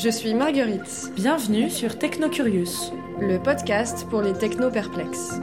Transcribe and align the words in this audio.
Je 0.00 0.10
suis 0.10 0.32
Marguerite. 0.32 1.10
Bienvenue 1.16 1.68
sur 1.68 1.98
Technocurious, 1.98 2.92
le 3.18 3.42
podcast 3.42 4.06
pour 4.08 4.22
les 4.22 4.32
techno-perplexes. 4.32 5.40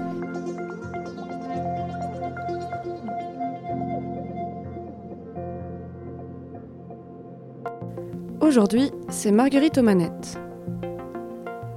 Aujourd'hui, 8.39 8.91
c'est 9.09 9.31
Marguerite 9.31 9.77
aux 9.77 9.83
manettes. 9.83 10.39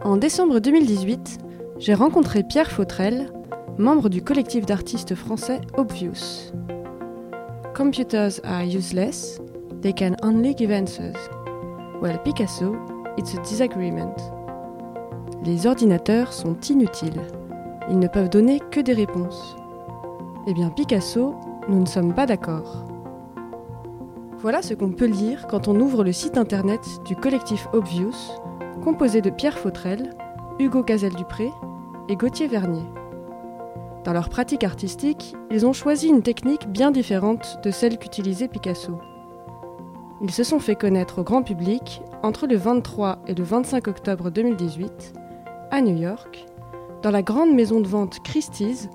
En 0.04 0.16
décembre 0.16 0.60
2018, 0.60 1.38
j'ai 1.78 1.94
rencontré 1.94 2.44
Pierre 2.44 2.70
Fautrel, 2.70 3.32
membre 3.76 4.08
du 4.08 4.22
collectif 4.22 4.66
d'artistes 4.66 5.16
français 5.16 5.60
Obvious. 5.76 6.52
Computers 7.74 8.40
are 8.44 8.62
useless, 8.62 9.40
they 9.82 9.92
can 9.92 10.14
only 10.22 10.54
give 10.56 10.70
answers. 10.70 11.37
Well, 12.00 12.22
Picasso, 12.22 12.76
it's 13.16 13.34
a 13.34 13.42
disagreement. 13.42 14.14
Les 15.44 15.66
ordinateurs 15.66 16.32
sont 16.32 16.56
inutiles. 16.70 17.20
Ils 17.90 17.98
ne 17.98 18.06
peuvent 18.06 18.28
donner 18.28 18.60
que 18.70 18.78
des 18.78 18.92
réponses. 18.92 19.56
Eh 20.46 20.54
bien, 20.54 20.70
Picasso, 20.70 21.34
nous 21.68 21.80
ne 21.80 21.86
sommes 21.86 22.14
pas 22.14 22.26
d'accord. 22.26 22.84
Voilà 24.38 24.62
ce 24.62 24.74
qu'on 24.74 24.92
peut 24.92 25.06
lire 25.06 25.48
quand 25.48 25.66
on 25.66 25.80
ouvre 25.80 26.04
le 26.04 26.12
site 26.12 26.38
internet 26.38 26.80
du 27.04 27.16
collectif 27.16 27.66
Obvious, 27.72 28.14
composé 28.84 29.20
de 29.20 29.30
Pierre 29.30 29.58
Fautrel, 29.58 30.10
Hugo 30.60 30.84
Cazel-Dupré 30.84 31.50
et 32.08 32.14
Gauthier 32.14 32.46
Vernier. 32.46 32.86
Dans 34.04 34.12
leur 34.12 34.28
pratique 34.28 34.62
artistique, 34.62 35.34
ils 35.50 35.66
ont 35.66 35.72
choisi 35.72 36.06
une 36.06 36.22
technique 36.22 36.68
bien 36.68 36.92
différente 36.92 37.58
de 37.64 37.72
celle 37.72 37.98
qu'utilisait 37.98 38.46
Picasso. 38.46 39.00
Ils 40.20 40.32
se 40.32 40.42
sont 40.42 40.58
fait 40.58 40.74
connaître 40.74 41.20
au 41.20 41.22
grand 41.22 41.42
public 41.42 42.02
entre 42.24 42.46
le 42.48 42.56
23 42.56 43.20
et 43.28 43.34
le 43.34 43.44
25 43.44 43.86
octobre 43.86 44.30
2018 44.30 45.12
à 45.70 45.80
New 45.80 45.96
York, 45.96 46.46
dans 47.02 47.12
la 47.12 47.22
grande 47.22 47.54
maison 47.54 47.80
de 47.80 47.86
vente 47.86 48.18
Christie's, 48.24 48.88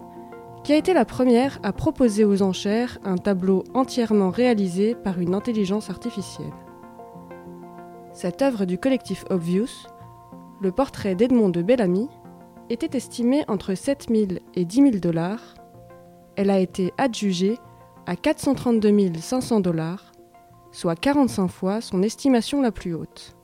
qui 0.63 0.73
a 0.73 0.77
été 0.77 0.93
la 0.93 1.05
première 1.05 1.59
à 1.63 1.71
proposer 1.71 2.25
aux 2.25 2.41
enchères 2.41 2.97
un 3.05 3.17
tableau 3.17 3.63
entièrement 3.73 4.31
réalisé 4.31 4.95
par 4.95 5.19
une 5.19 5.33
intelligence 5.33 5.89
artificielle. 5.89 6.53
Cette 8.11 8.41
œuvre 8.41 8.65
du 8.65 8.77
collectif 8.77 9.25
Obvious, 9.29 9.87
le 10.61 10.71
portrait 10.71 11.15
d'Edmond 11.15 11.49
de 11.49 11.61
Bellamy, 11.61 12.09
était 12.69 12.97
estimée 12.97 13.43
entre 13.47 13.75
7 13.75 14.07
000 14.09 14.25
et 14.55 14.65
10 14.65 14.75
000 14.75 14.89
dollars. 14.97 15.55
Elle 16.35 16.49
a 16.49 16.59
été 16.59 16.93
adjugée 16.97 17.57
à 18.05 18.15
432 18.15 19.13
500 19.19 19.59
dollars, 19.59 20.12
soit 20.73 20.95
45 20.95 21.47
fois 21.47 21.79
son 21.79 22.03
estimation 22.03 22.61
la 22.61 22.71
plus 22.71 22.93
haute. 22.93 23.37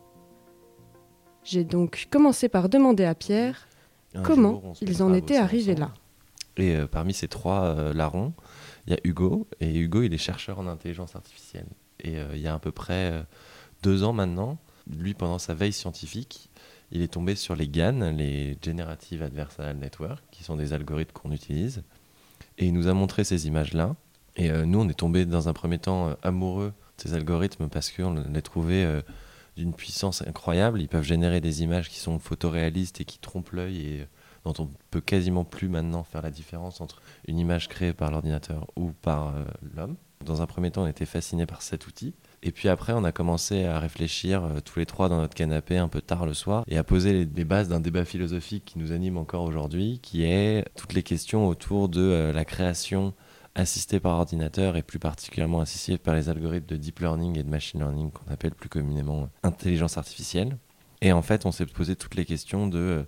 J'ai 1.44 1.64
donc 1.64 2.08
commencé 2.12 2.50
par 2.50 2.68
demander 2.68 3.06
à 3.06 3.16
Pierre 3.16 3.70
Un 4.14 4.24
comment 4.24 4.60
jour, 4.62 4.76
ils 4.82 5.02
en 5.02 5.14
étaient 5.14 5.38
arrivés 5.38 5.74
ensemble. 5.74 5.94
là. 6.58 6.64
Et 6.64 6.76
euh, 6.76 6.88
parmi 6.88 7.14
ces 7.14 7.30
trois 7.30 7.64
euh, 7.64 7.94
larrons, 7.94 8.34
il 8.86 8.94
y 8.94 8.96
a 8.96 9.00
Hugo. 9.04 9.48
Et 9.62 9.78
Hugo, 9.78 10.02
il 10.02 10.14
est 10.14 10.18
chercheur 10.18 10.60
en 10.60 10.68
intelligence 10.68 11.16
artificielle. 11.16 11.68
Et 12.02 12.18
euh, 12.18 12.32
il 12.34 12.42
y 12.42 12.48
a 12.48 12.54
à 12.54 12.60
peu 12.60 12.72
près 12.72 13.26
deux 13.84 14.04
ans 14.04 14.14
maintenant, 14.14 14.58
lui, 14.90 15.14
pendant 15.14 15.40
sa 15.40 15.54
veille 15.54 15.72
scientifique, 15.72 16.50
il 16.92 17.02
est 17.02 17.08
tombé 17.14 17.36
sur 17.36 17.56
les 17.56 17.68
GAN, 17.68 18.12
les 18.12 18.58
Generative 18.64 19.22
Adversarial 19.22 19.78
Network, 19.78 20.24
qui 20.32 20.44
sont 20.44 20.56
des 20.56 20.74
algorithmes 20.74 21.14
qu'on 21.14 21.32
utilise. 21.32 21.84
Et 22.58 22.66
il 22.66 22.74
nous 22.74 22.88
a 22.88 22.94
montré 22.94 23.24
ces 23.24 23.48
images-là. 23.48 23.96
Et 24.36 24.50
nous, 24.66 24.80
on 24.80 24.90
est 24.90 24.98
tombé 24.98 25.26
dans 25.26 25.50
un 25.50 25.54
premier 25.54 25.78
temps 25.78 26.16
amoureux 26.24 26.74
ces 27.00 27.14
algorithmes 27.14 27.70
parce 27.70 27.92
qu'on 27.92 28.24
les 28.32 28.42
trouvait 28.42 28.84
euh, 28.84 29.02
d'une 29.58 29.74
puissance 29.74 30.22
incroyable. 30.22 30.82
Ils 30.82 30.88
peuvent 30.88 31.04
générer 31.04 31.42
des 31.42 31.64
images 31.64 31.90
qui 31.90 32.00
sont 32.00 32.20
photoréalistes 32.20 33.02
et 33.02 33.06
qui 33.06 33.20
trompent 33.20 33.52
l'œil 33.52 33.78
et 33.78 34.02
euh, 34.02 34.06
dont 34.46 34.54
on 34.60 34.70
peut 34.92 35.02
quasiment 35.02 35.44
plus 35.44 35.70
maintenant 35.70 36.04
faire 36.04 36.22
la 36.22 36.32
différence 36.32 36.82
entre 36.82 37.02
une 37.28 37.40
image 37.40 37.68
créée 37.68 37.94
par 37.94 38.12
l'ordinateur 38.12 38.68
ou 38.76 38.92
par 39.02 39.30
euh, 39.30 39.44
l'homme. 39.76 39.96
Dans 40.26 40.42
un 40.42 40.48
premier 40.48 40.70
temps, 40.70 40.84
on 40.84 40.88
était 40.88 41.06
fasciné 41.06 41.46
par 41.46 41.62
cet 41.62 41.88
outil. 41.88 42.14
Et 42.44 42.52
puis 42.52 42.68
après, 42.68 42.92
on 42.92 43.06
a 43.06 43.14
commencé 43.14 43.64
à 43.64 43.80
réfléchir 43.80 44.44
tous 44.66 44.80
les 44.80 44.86
trois 44.86 45.08
dans 45.08 45.18
notre 45.18 45.34
canapé 45.34 45.78
un 45.78 45.88
peu 45.88 46.02
tard 46.02 46.26
le 46.26 46.34
soir 46.34 46.66
et 46.68 46.78
à 46.78 46.84
poser 46.84 47.26
les, 47.26 47.46
bases 47.46 47.70
d'un 47.70 47.80
débat 47.80 48.04
philosophique 48.04 48.66
qui 48.66 48.80
nous 48.80 48.92
anime 48.92 49.18
encore 49.18 49.44
aujourd'hui, 49.44 50.00
qui 50.02 50.24
est 50.24 50.66
toutes 50.76 50.92
les 50.92 51.04
questions 51.04 51.48
autour 51.48 51.88
de 51.88 52.32
la 52.34 52.44
création 52.44 53.14
assistée 53.56 54.00
par 54.00 54.18
ordinateur 54.18 54.78
et 54.78 54.84
plus 54.84 55.00
particulièrement 55.00 55.62
assistée 55.62 55.98
par 55.98 56.16
les 56.16 56.30
algorithmes 56.30 56.68
de 56.68 56.78
deep 56.78 57.00
learning 57.00 57.38
et 57.38 57.44
de 57.44 57.50
machine 57.50 57.80
learning 57.80 58.12
qu'on 58.12 58.32
appelle 58.32 58.56
plus 58.56 58.70
communément 58.70 59.24
euh, 59.24 59.28
intelligence 59.44 59.98
artificielle. 59.98 60.58
Et 61.02 61.12
en 61.14 61.22
fait, 61.22 61.46
on 61.46 61.52
s'est 61.52 61.66
posé 61.66 61.96
toutes 61.96 62.16
les 62.16 62.26
questions 62.26 62.68
de 62.68 62.78
euh, 62.78 63.04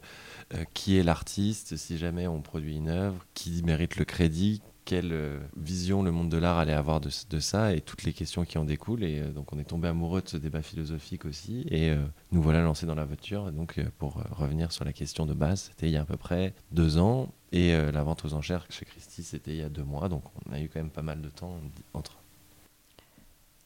euh, 0.53 0.63
qui 0.73 0.97
est 0.97 1.03
l'artiste, 1.03 1.75
si 1.75 1.97
jamais 1.97 2.27
on 2.27 2.41
produit 2.41 2.77
une 2.77 2.89
œuvre, 2.89 3.25
qui 3.33 3.61
mérite 3.63 3.97
le 3.97 4.05
crédit, 4.05 4.61
quelle 4.85 5.13
euh, 5.13 5.39
vision 5.55 6.03
le 6.03 6.11
monde 6.11 6.29
de 6.29 6.37
l'art 6.37 6.57
allait 6.57 6.73
avoir 6.73 7.01
de, 7.01 7.09
ça 7.39 7.73
et 7.73 7.81
toutes 7.81 8.03
les 8.03 8.13
questions 8.13 8.45
qui 8.45 8.57
en 8.57 8.65
découlent. 8.65 9.03
Et 9.03 9.19
euh, 9.19 9.31
donc 9.31 9.53
on 9.53 9.59
est 9.59 9.63
tombé 9.63 9.87
amoureux 9.87 10.21
de 10.21 10.29
ce 10.29 10.37
débat 10.37 10.61
philosophique 10.61 11.25
aussi. 11.25 11.65
Et 11.69 11.89
euh, 11.89 11.97
nous 12.31 12.41
voilà 12.41 12.61
lancés 12.61 12.85
dans 12.85 12.95
la 12.95 13.05
voiture. 13.05 13.51
Donc 13.51 13.79
pour 13.97 14.23
revenir 14.31 14.71
sur 14.71 14.85
la 14.85 14.93
question 14.93 15.25
de 15.25 15.33
base, 15.33 15.69
c'était 15.69 15.87
il 15.87 15.93
y 15.93 15.97
a 15.97 16.01
à 16.01 16.05
peu 16.05 16.17
près 16.17 16.53
deux 16.71 16.97
ans. 16.97 17.33
Et 17.53 17.73
la 17.73 18.03
vente 18.03 18.23
aux 18.23 18.33
enchères 18.33 18.65
chez 18.69 18.85
Christie, 18.85 19.23
c'était 19.23 19.51
il 19.51 19.57
y 19.57 19.61
a 19.61 19.67
deux 19.67 19.83
mois. 19.83 20.07
Donc 20.07 20.23
on 20.45 20.53
a 20.53 20.61
eu 20.61 20.69
quand 20.69 20.79
même 20.79 20.89
pas 20.89 21.01
mal 21.01 21.21
de 21.21 21.29
temps 21.29 21.59
entre. 21.93 22.17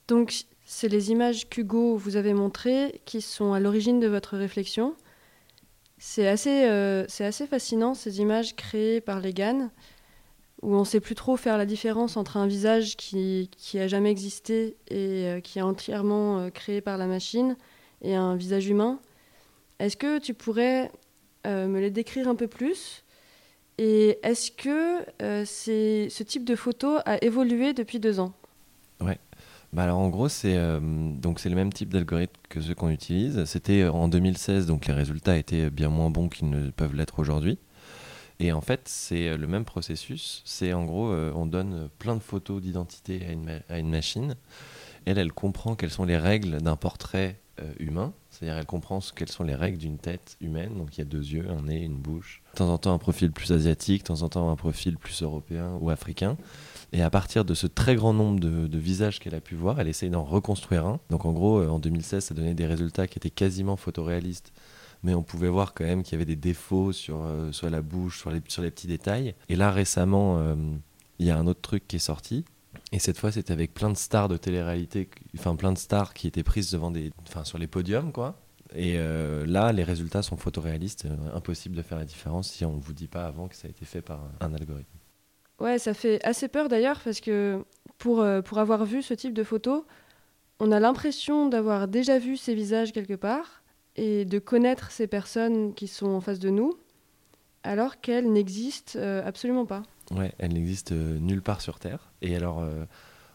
Donc, 0.07 0.45
c'est 0.65 0.87
les 0.87 1.11
images 1.11 1.47
qu'Hugo 1.49 1.95
vous 1.95 2.15
avez 2.15 2.33
montrées 2.33 3.01
qui 3.05 3.21
sont 3.21 3.53
à 3.53 3.59
l'origine 3.59 3.99
de 3.99 4.07
votre 4.07 4.37
réflexion. 4.37 4.95
C'est 5.99 6.27
assez, 6.27 6.63
assez 7.19 7.45
fascinant, 7.45 7.93
ces 7.93 8.19
images 8.21 8.55
créées 8.55 9.01
par 9.01 9.19
les 9.19 9.33
GAN, 9.33 9.69
où 10.65 10.75
on 10.75 10.79
ne 10.79 10.85
sait 10.85 10.99
plus 10.99 11.13
trop 11.13 11.37
faire 11.37 11.59
la 11.59 11.67
différence 11.67 12.17
entre 12.17 12.37
un 12.37 12.47
visage 12.47 12.97
qui, 12.97 13.51
qui 13.55 13.79
a 13.79 13.87
jamais 13.87 14.09
existé 14.09 14.75
et 14.87 15.27
euh, 15.27 15.39
qui 15.39 15.59
est 15.59 15.61
entièrement 15.61 16.39
euh, 16.39 16.49
créé 16.49 16.81
par 16.81 16.97
la 16.97 17.05
machine 17.05 17.55
et 18.01 18.15
un 18.15 18.35
visage 18.35 18.67
humain. 18.67 18.99
Est-ce 19.77 19.95
que 19.95 20.17
tu 20.17 20.33
pourrais 20.33 20.91
euh, 21.45 21.67
me 21.67 21.79
les 21.79 21.91
décrire 21.91 22.27
un 22.27 22.35
peu 22.35 22.47
plus? 22.47 23.03
Et 23.77 24.17
est-ce 24.23 24.51
que 24.51 25.05
ce 25.19 26.23
type 26.23 26.45
de 26.45 26.55
photo 26.55 26.97
a 27.05 27.23
évolué 27.23 27.73
depuis 27.73 27.99
deux 27.99 28.19
ans? 28.19 28.33
Bah 29.73 29.83
alors 29.83 29.97
en 29.97 30.07
gros 30.07 30.29
c'est 30.29 30.57
c'est 31.35 31.49
le 31.49 31.55
même 31.55 31.73
type 31.73 31.91
d'algorithme 31.91 32.39
que 32.47 32.61
ceux 32.61 32.73
qu'on 32.73 32.89
utilise. 32.89 33.43
C'était 33.43 33.85
en 33.85 34.07
2016 34.07 34.67
donc 34.67 34.85
les 34.85 34.93
résultats 34.93 35.35
étaient 35.35 35.69
bien 35.69 35.89
moins 35.89 36.09
bons 36.09 36.29
qu'ils 36.29 36.49
ne 36.49 36.69
peuvent 36.69 36.95
l'être 36.95 37.19
aujourd'hui. 37.19 37.57
Et 38.39 38.51
en 38.51 38.61
fait 38.61 38.81
c'est 38.85 39.29
euh, 39.29 39.37
le 39.37 39.47
même 39.47 39.65
processus. 39.65 40.41
C'est 40.45 40.73
en 40.73 40.85
gros 40.85 41.11
euh, 41.11 41.31
on 41.35 41.45
donne 41.45 41.89
plein 41.99 42.15
de 42.15 42.21
photos 42.21 42.61
d'identité 42.61 43.25
à 43.69 43.79
une, 43.79 43.89
machine. 43.89 44.35
Elle 45.05 45.17
elle 45.17 45.31
comprend 45.31 45.75
quelles 45.75 45.91
sont 45.91 46.05
les 46.05 46.17
règles 46.17 46.61
d'un 46.61 46.75
portrait 46.75 47.39
euh, 47.61 47.71
humain. 47.79 48.13
C'est-à-dire 48.29 48.57
elle 48.57 48.65
comprend 48.65 48.99
quelles 49.15 49.31
sont 49.31 49.45
les 49.45 49.55
règles 49.55 49.77
d'une 49.77 49.97
tête 49.97 50.35
humaine. 50.41 50.77
Donc 50.77 50.97
il 50.97 50.99
y 50.99 51.01
a 51.01 51.05
deux 51.05 51.23
yeux, 51.23 51.49
un 51.49 51.63
nez, 51.63 51.83
une 51.83 51.95
bouche. 51.95 52.41
De 52.53 52.57
temps 52.57 52.69
en 52.69 52.77
temps 52.77 52.93
un 52.93 52.97
profil 52.97 53.31
plus 53.31 53.51
asiatique, 53.53 54.03
de 54.03 54.07
temps 54.07 54.23
en 54.23 54.29
temps 54.29 54.51
un 54.51 54.57
profil 54.57 54.97
plus 54.97 55.23
européen 55.23 55.77
ou 55.79 55.89
africain. 55.89 56.35
Et 56.91 57.01
à 57.01 57.09
partir 57.09 57.45
de 57.45 57.53
ce 57.53 57.67
très 57.67 57.95
grand 57.95 58.13
nombre 58.13 58.39
de, 58.39 58.67
de 58.67 58.77
visages 58.77 59.19
qu'elle 59.19 59.35
a 59.35 59.41
pu 59.41 59.55
voir, 59.55 59.79
elle 59.79 59.87
essaye 59.87 60.09
d'en 60.09 60.23
reconstruire 60.23 60.85
un. 60.85 60.99
Donc 61.09 61.25
en 61.25 61.31
gros, 61.31 61.59
euh, 61.59 61.69
en 61.69 61.79
2016, 61.79 62.25
ça 62.25 62.33
donnait 62.33 62.53
des 62.53 62.65
résultats 62.65 63.07
qui 63.07 63.17
étaient 63.19 63.29
quasiment 63.29 63.77
photoréalistes. 63.77 64.51
Mais 65.03 65.13
on 65.13 65.23
pouvait 65.23 65.49
voir 65.49 65.73
quand 65.73 65.83
même 65.83 66.03
qu'il 66.03 66.13
y 66.13 66.15
avait 66.15 66.25
des 66.25 66.35
défauts 66.35 66.91
sur, 66.91 67.23
euh, 67.23 67.51
sur 67.51 67.69
la 67.69 67.81
bouche, 67.81 68.19
sur 68.19 68.31
les, 68.31 68.41
sur 68.47 68.61
les 68.61 68.71
petits 68.71 68.87
détails. 68.87 69.35
Et 69.49 69.55
là, 69.55 69.71
récemment, 69.71 70.39
euh, 70.39 70.55
il 71.19 71.25
y 71.25 71.31
a 71.31 71.37
un 71.37 71.47
autre 71.47 71.61
truc 71.61 71.87
qui 71.87 71.97
est 71.97 71.99
sorti. 71.99 72.45
Et 72.91 72.99
cette 72.99 73.17
fois, 73.17 73.31
c'était 73.31 73.53
avec 73.53 73.73
plein 73.73 73.89
de 73.89 73.97
stars 73.97 74.27
de 74.27 74.37
télé-réalité, 74.37 75.09
enfin 75.37 75.55
plein 75.55 75.71
de 75.71 75.77
stars 75.77 76.13
qui 76.13 76.27
étaient 76.27 76.43
prises 76.43 76.71
devant 76.71 76.91
des, 76.91 77.11
enfin 77.27 77.43
sur 77.43 77.57
les 77.57 77.67
podiums, 77.67 78.11
quoi. 78.11 78.39
Et 78.75 78.95
euh, 78.97 79.45
là, 79.45 79.71
les 79.71 79.83
résultats 79.83 80.21
sont 80.21 80.37
photoréalistes. 80.37 81.07
impossible 81.33 81.75
de 81.75 81.81
faire 81.81 81.97
la 81.97 82.05
différence 82.05 82.49
si 82.49 82.65
on 82.65 82.75
ne 82.75 82.81
vous 82.81 82.93
dit 82.93 83.07
pas 83.07 83.25
avant 83.25 83.47
que 83.47 83.55
ça 83.55 83.67
a 83.67 83.71
été 83.71 83.85
fait 83.85 84.01
par 84.01 84.19
un, 84.41 84.53
algorithme. 84.53 84.97
Ouais, 85.59 85.79
ça 85.79 85.93
fait 85.93 86.23
assez 86.25 86.47
peur 86.47 86.67
d'ailleurs 86.67 86.99
parce 86.99 87.21
que 87.21 87.63
pour, 87.97 88.25
pour 88.43 88.57
avoir 88.57 88.83
vu 88.83 89.01
ce 89.01 89.13
type 89.13 89.33
de 89.33 89.43
photos, 89.43 89.83
on 90.59 90.71
a 90.71 90.79
l'impression 90.79 91.47
d'avoir 91.49 91.87
déjà 91.87 92.19
vu 92.19 92.37
ces 92.37 92.55
visages 92.55 92.91
quelque 92.91 93.13
part 93.13 93.63
et 93.95 94.25
de 94.25 94.39
connaître 94.39 94.91
ces 94.91 95.07
personnes 95.07 95.73
qui 95.73 95.87
sont 95.87 96.07
en 96.07 96.21
face 96.21 96.39
de 96.39 96.49
nous 96.49 96.77
alors 97.65 97.99
qu'elles 97.99 98.31
n'existent 98.31 98.97
euh, 98.97 99.25
absolument 99.25 99.65
pas. 99.65 99.83
Ouais, 100.11 100.33
elles 100.37 100.53
n'existent 100.53 100.95
euh, 100.95 101.17
nulle 101.17 101.41
part 101.41 101.61
sur 101.61 101.79
Terre. 101.79 102.11
Et 102.21 102.35
alors, 102.35 102.61
euh, 102.61 102.85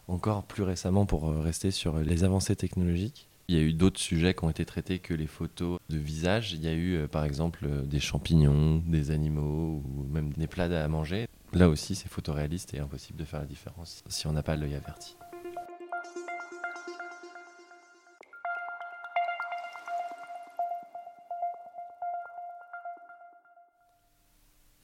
encore 0.08 0.44
plus 0.44 0.62
récemment, 0.62 1.04
pour 1.04 1.28
rester 1.34 1.70
sur 1.70 1.98
les 1.98 2.24
avancées 2.24 2.56
technologiques, 2.56 3.28
il 3.48 3.56
y 3.56 3.58
a 3.58 3.62
eu 3.62 3.72
d'autres 3.72 3.98
sujets 3.98 4.32
qui 4.32 4.44
ont 4.44 4.50
été 4.50 4.64
traités 4.64 5.00
que 5.00 5.12
les 5.12 5.26
photos 5.26 5.80
de 5.88 5.98
visage. 5.98 6.52
Il 6.52 6.64
y 6.64 6.68
a 6.68 6.74
eu, 6.74 7.08
par 7.08 7.24
exemple, 7.24 7.66
des 7.84 7.98
champignons, 7.98 8.80
des 8.86 9.10
animaux 9.10 9.82
ou 9.84 10.04
même 10.12 10.32
des 10.34 10.46
plats 10.46 10.64
à 10.66 10.86
manger. 10.86 11.26
Là 11.52 11.68
aussi, 11.68 11.96
c'est 11.96 12.08
photoréaliste 12.08 12.74
et 12.74 12.78
impossible 12.78 13.18
de 13.18 13.24
faire 13.24 13.40
la 13.40 13.46
différence 13.46 14.04
si 14.08 14.28
on 14.28 14.32
n'a 14.32 14.44
pas 14.44 14.54
l'œil 14.54 14.76
averti. 14.76 15.16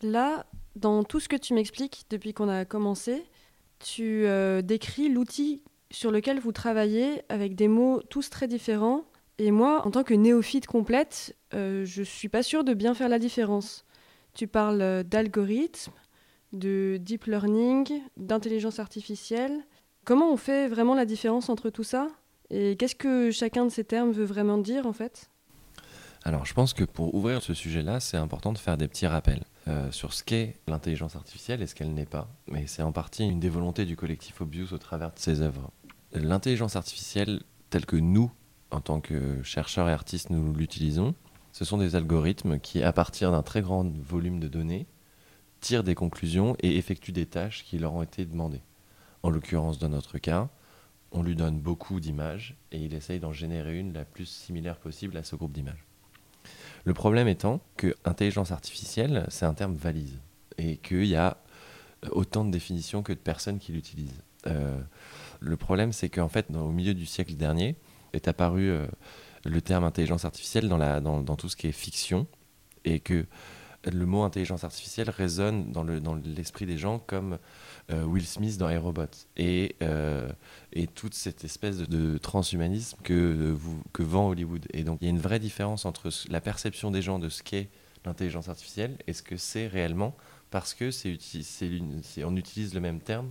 Là, 0.03 0.47
dans 0.75 1.05
tout 1.05 1.21
ce 1.21 1.29
que 1.29 1.37
tu 1.37 1.55
m'expliques 1.55 2.05
depuis 2.11 2.35
qu'on 2.35 2.49
a 2.49 2.65
commencé, 2.65 3.25
tu 3.79 4.27
euh, 4.27 4.63
décris 4.63 5.09
l'outil 5.09 5.63
sur 5.91 6.11
lequel 6.11 6.41
vous 6.41 6.53
travaillez 6.53 7.23
avec 7.29 7.55
des 7.55 7.69
mots 7.69 8.03
tous 8.11 8.31
très 8.31 8.49
différents. 8.49 9.05
Et 9.39 9.51
moi, 9.51 9.87
en 9.87 9.91
tant 9.91 10.03
que 10.03 10.15
néophyte 10.15 10.67
complète, 10.67 11.37
euh, 11.55 11.85
je 11.85 12.03
suis 12.03 12.29
pas 12.29 12.43
sûre 12.43 12.65
de 12.65 12.75
bien 12.75 12.95
faire 12.95 13.09
la 13.09 13.19
différence. 13.19 13.85
Tu 14.35 14.47
parles 14.47 14.83
euh, 14.83 15.03
d'algorithmes, 15.03 15.93
de 16.53 16.99
deep 17.01 17.25
learning, 17.25 18.01
d'intelligence 18.17 18.79
artificielle. 18.79 19.65
Comment 20.05 20.31
on 20.31 20.37
fait 20.37 20.69
vraiment 20.69 20.95
la 20.95 21.05
différence 21.05 21.49
entre 21.49 21.71
tout 21.71 21.85
ça? 21.85 22.09
Et 22.51 22.77
qu'est-ce 22.77 22.95
que 22.95 23.31
chacun 23.31 23.65
de 23.65 23.71
ces 23.71 23.85
termes 23.85 24.13
veut 24.13 24.25
vraiment 24.25 24.59
dire 24.59 24.87
en 24.87 24.93
fait? 24.93 25.31
Alors, 26.23 26.45
je 26.45 26.55
pense 26.55 26.75
que 26.75 26.85
pour 26.85 27.15
ouvrir 27.15 27.43
ce 27.43 27.55
sujet-là, 27.55 28.01
c'est 28.01 28.17
important 28.17 28.53
de 28.53 28.59
faire 28.59 28.77
des 28.77 28.89
petits 28.89 29.07
rappels 29.07 29.43
euh, 29.69 29.91
sur 29.91 30.13
ce 30.13 30.23
qu'est 30.23 30.57
l'intelligence 30.69 31.17
artificielle 31.17 31.63
et 31.63 31.67
ce 31.67 31.75
qu'elle 31.75 31.93
n'est 31.93 32.07
pas. 32.07 32.29
Mais 32.47 32.67
c'est 32.67 32.83
en 32.83 32.93
partie 32.93 33.25
une 33.25 33.41
des 33.41 33.49
volontés 33.49 33.85
du 33.85 33.97
collectif 33.97 34.41
Obvious 34.41 34.73
au 34.73 34.79
travers 34.79 35.13
de 35.13 35.19
ses 35.19 35.41
œuvres. 35.41 35.71
L'intelligence 36.13 36.77
artificielle, 36.77 37.43
telle 37.71 37.87
que 37.87 37.97
nous, 37.97 38.31
en 38.71 38.81
tant 38.81 39.01
que 39.01 39.43
chercheurs 39.43 39.89
et 39.89 39.93
artistes, 39.93 40.31
nous 40.31 40.53
l'utilisons, 40.53 41.15
ce 41.53 41.65
sont 41.65 41.79
des 41.79 41.97
algorithmes 41.97 42.61
qui, 42.61 42.83
à 42.83 42.93
partir 42.93 43.31
d'un 43.31 43.43
très 43.43 43.63
grand 43.63 43.91
volume 43.99 44.41
de 44.41 44.49
données, 44.49 44.87
tirent 45.61 45.85
des 45.85 45.95
conclusions 45.95 46.55
et 46.61 46.77
effectuent 46.77 47.13
des 47.13 47.27
tâches 47.27 47.65
qui 47.65 47.79
leur 47.79 47.95
ont 47.95 48.03
été 48.03 48.25
demandées. 48.27 48.63
En 49.23 49.31
l'occurrence, 49.31 49.79
dans 49.79 49.89
notre 49.89 50.19
cas, 50.19 50.49
on 51.13 51.23
lui 51.23 51.35
donne 51.35 51.59
beaucoup 51.59 51.99
d'images 51.99 52.57
et 52.73 52.79
il 52.79 52.95
essaye 52.95 53.21
d'en 53.21 53.33
générer 53.33 53.79
une 53.79 53.95
la 53.95 54.05
plus 54.05 54.27
similaire 54.27 54.79
possible 54.79 55.17
à 55.17 55.23
ce 55.23 55.35
groupe 55.35 55.53
d'images. 55.53 55.86
Le 56.87 56.95
problème 56.95 57.27
étant 57.27 57.61
que 57.77 57.97
intelligence 58.05 58.53
artificielle, 58.53 59.27
c'est 59.29 59.45
un 59.45 59.55
terme 59.55 59.75
valise 59.75 60.21
et 60.57 60.77
qu'il 60.77 61.05
y 61.05 61.17
a 61.17 61.37
autant 62.13 62.45
de 62.45 62.53
définitions 62.53 63.03
que 63.03 63.13
de 63.13 63.19
personnes 63.19 63.59
qui 63.59 63.73
l'utilisent. 63.73 64.23
Euh, 64.47 64.81
le 65.41 65.57
problème, 65.57 65.93
c'est 65.93 66.09
qu'en 66.09 66.29
fait, 66.29 66.47
au 66.55 66.71
milieu 66.71 66.95
du 66.95 67.05
siècle 67.05 67.35
dernier, 67.35 67.75
est 68.13 68.29
apparu 68.29 68.71
euh, 68.71 68.87
le 69.45 69.61
terme 69.61 69.83
intelligence 69.83 70.25
artificielle 70.25 70.69
dans, 70.69 71.37
tout 71.37 71.49
ce 71.49 71.57
qui 71.57 71.67
est 71.67 71.73
fiction 71.73 72.29
et 72.85 73.01
que 73.01 73.27
le 73.85 74.07
mot 74.07 74.23
intelligence 74.23 74.63
artificielle 74.63 75.11
résonne 75.11 75.73
dans 75.73 75.83
le- 75.83 76.01
dans 76.01 76.15
l'esprit 76.15 76.67
des 76.67 76.79
gens 76.79 77.01
comme 77.01 77.33
euh, 77.35 77.39
Will 77.93 78.27
Smith 78.27 78.59
dans 78.59 78.69
Aerobot 78.69 79.07
et, 79.37 79.77
euh, 79.83 80.29
et 80.73 80.87
toute 80.89 81.15
cette 81.15 81.45
espèce 81.45 81.79
de, 81.79 81.87
de 81.87 82.19
transhumanisme 82.19 82.99
que, 83.05 83.13
euh, 83.15 83.53
vous- 83.53 83.81
que 83.93 84.03
vend 84.03 84.29
Hollywood. 84.29 84.67
Et 84.73 84.83
donc 84.83 84.99
il 85.01 85.05
y 85.05 85.07
a 85.09 85.11
une 85.11 85.21
vraie 85.21 85.39
différence 85.39 85.85
entre 85.85 86.11
la 86.29 86.41
perception 86.41 86.91
des 86.91 87.01
gens 87.03 87.19
de 87.21 87.29
ce 87.29 87.43
qu'est 87.43 87.69
l'intelligence 88.05 88.49
artificielle 88.49 88.97
et 89.07 89.13
ce 89.13 89.23
que 89.23 89.37
c'est 89.37 89.67
réellement 89.69 90.17
parce 90.51 90.75
que 90.75 90.91
c'est- 90.91 91.19
on 92.25 92.37
utilise 92.37 92.75
le 92.75 92.81
même 92.81 93.01
terme 93.01 93.31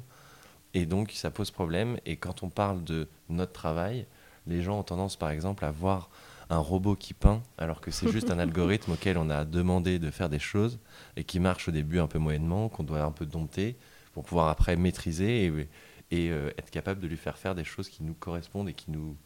et 0.73 0.85
donc 0.85 1.11
ça 1.11 1.31
pose 1.31 1.51
problème. 1.51 1.97
Et 2.05 2.15
quand 2.17 2.43
on 2.43 2.49
parle 2.49 2.83
de 2.83 3.07
notre 3.29 3.53
travail, 3.53 4.05
les 4.47 4.61
gens 4.61 4.79
ont 4.79 4.83
tendance 4.83 5.15
par 5.17 5.29
exemple 5.31 5.65
à 5.65 5.71
voir 5.71 6.09
un 6.49 6.59
robot 6.59 6.95
qui 6.95 7.13
peint 7.13 7.41
alors 7.57 7.81
que 7.81 7.89
c'est 7.91 8.09
juste 8.11 8.29
un 8.31 8.39
algorithme 8.39 8.91
auquel 8.93 9.17
on 9.17 9.29
a 9.29 9.43
demandé 9.45 9.97
de 9.99 10.11
faire 10.11 10.29
des 10.29 10.39
choses 10.39 10.77
et 11.17 11.23
qui 11.23 11.39
marche 11.39 11.67
au 11.67 11.71
début 11.71 11.99
un 11.99 12.07
peu 12.07 12.19
moyennement, 12.19 12.69
qu'on 12.69 12.83
doit 12.83 13.01
un 13.01 13.11
peu 13.11 13.25
dompter 13.25 13.75
pour 14.15 14.23
pouvoir 14.23 14.47
après 14.47 14.77
maîtriser 14.77 15.51
et, 16.09 16.31
euh, 16.31 16.49
être 16.57 16.71
capable 16.71 17.01
de 17.01 17.07
lui 17.07 17.17
faire 17.17 17.37
faire 17.37 17.53
des 17.53 17.65
choses 17.65 17.89
qui 17.89 18.01
nous 18.01 18.13
correspondent 18.13 18.69
et 18.69 18.73
qui 18.73 18.89
nous 18.89 19.17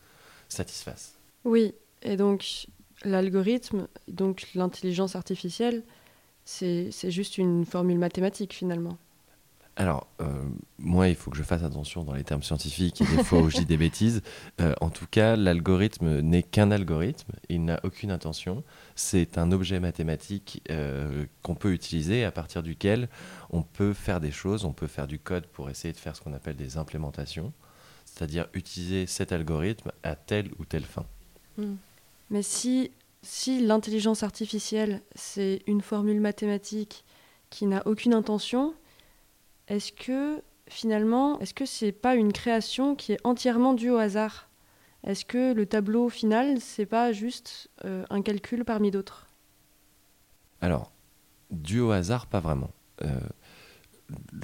satisfassent. 0.48 1.16
Oui, 1.46 1.76
et 2.02 2.18
donc 2.18 2.66
l'algorithme, 3.06 3.88
donc 4.08 4.48
l'intelligence 4.56 5.16
artificielle, 5.16 5.84
c'est 6.44 6.90
c'est 6.92 7.12
juste 7.12 7.38
une 7.38 7.66
formule 7.66 8.00
mathématique 8.00 8.54
finalement. 8.56 8.98
Alors, 9.76 10.08
euh, 10.20 10.26
moi, 10.78 11.08
il 11.08 11.16
faut 11.16 11.32
que 11.32 11.38
je 11.38 11.44
fasse 11.44 11.64
attention 11.64 12.04
dans 12.04 12.14
les 12.14 12.26
termes 12.26 12.44
scientifiques 12.44 13.00
et 13.00 13.06
des 13.06 13.24
fois 13.24 13.40
où 13.40 13.50
je 13.50 13.60
dis 13.60 13.66
des 13.66 13.78
bêtises. 13.78 14.22
Euh, 14.60 14.74
en 14.82 14.90
tout 14.90 15.08
cas, 15.10 15.38
l'algorithme 15.38 16.20
n'est 16.20 16.44
qu'un 16.44 16.72
algorithme, 16.72 17.32
il 17.48 17.64
n'a 17.64 17.80
aucune 17.84 18.12
intention. 18.12 18.64
C'est 18.96 19.38
un 19.38 19.54
objet 19.54 19.80
mathématique 19.80 20.62
euh, 20.70 21.26
qu'on 21.44 21.56
peut 21.56 21.72
utiliser 21.72 22.26
à 22.26 22.32
partir 22.32 22.62
duquel 22.62 23.08
on 23.52 23.62
peut 23.62 23.94
faire 23.94 24.20
des 24.20 24.32
choses, 24.32 24.66
on 24.66 24.74
peut 24.74 24.88
faire 24.88 25.08
du 25.08 25.18
code 25.18 25.48
pour 25.48 25.70
essayer 25.70 25.94
de 25.94 25.98
faire 25.98 26.14
ce 26.14 26.22
qu'on 26.22 26.34
appelle 26.34 26.58
des 26.58 26.76
implémentations, 26.76 27.54
c'est-à-dire 28.04 28.48
utiliser 28.54 29.06
cet 29.06 29.32
algorithme 29.32 29.94
à 30.04 30.16
telle 30.16 30.50
ou 30.60 30.66
telle 30.66 30.84
fin. 30.84 31.06
Mais 32.30 32.42
si, 32.42 32.92
si 33.22 33.66
l'intelligence 33.66 34.24
artificielle, 34.24 35.02
c'est 35.16 35.62
une 35.68 35.82
formule 35.82 36.20
mathématique 36.20 37.06
qui 37.50 37.66
n'a 37.66 37.86
aucune 37.88 38.14
intention, 38.14 38.74
est-ce 39.70 39.92
que 39.94 40.42
finalement, 40.68 41.40
est-ce 41.40 41.54
que 41.54 41.66
c'est 41.66 41.92
pas 41.92 42.16
une 42.16 42.34
création 42.34 42.96
qui 42.96 43.14
est 43.14 43.20
entièrement 43.24 43.74
due 43.74 43.90
au 43.92 43.98
hasard? 43.98 44.50
Est-ce 45.06 45.24
que 45.26 45.54
le 45.54 45.66
tableau 45.66 46.10
final, 46.10 46.60
c'est 46.60 46.86
pas 46.86 47.12
juste 47.14 47.70
euh, 47.86 48.04
un 48.10 48.22
calcul 48.22 48.66
parmi 48.66 48.92
d'autres? 48.92 49.28
Alors, 50.62 50.92
dû 51.52 51.80
au 51.80 51.92
hasard, 51.92 52.28
pas 52.28 52.40
vraiment. 52.42 52.70
Euh, 53.04 53.08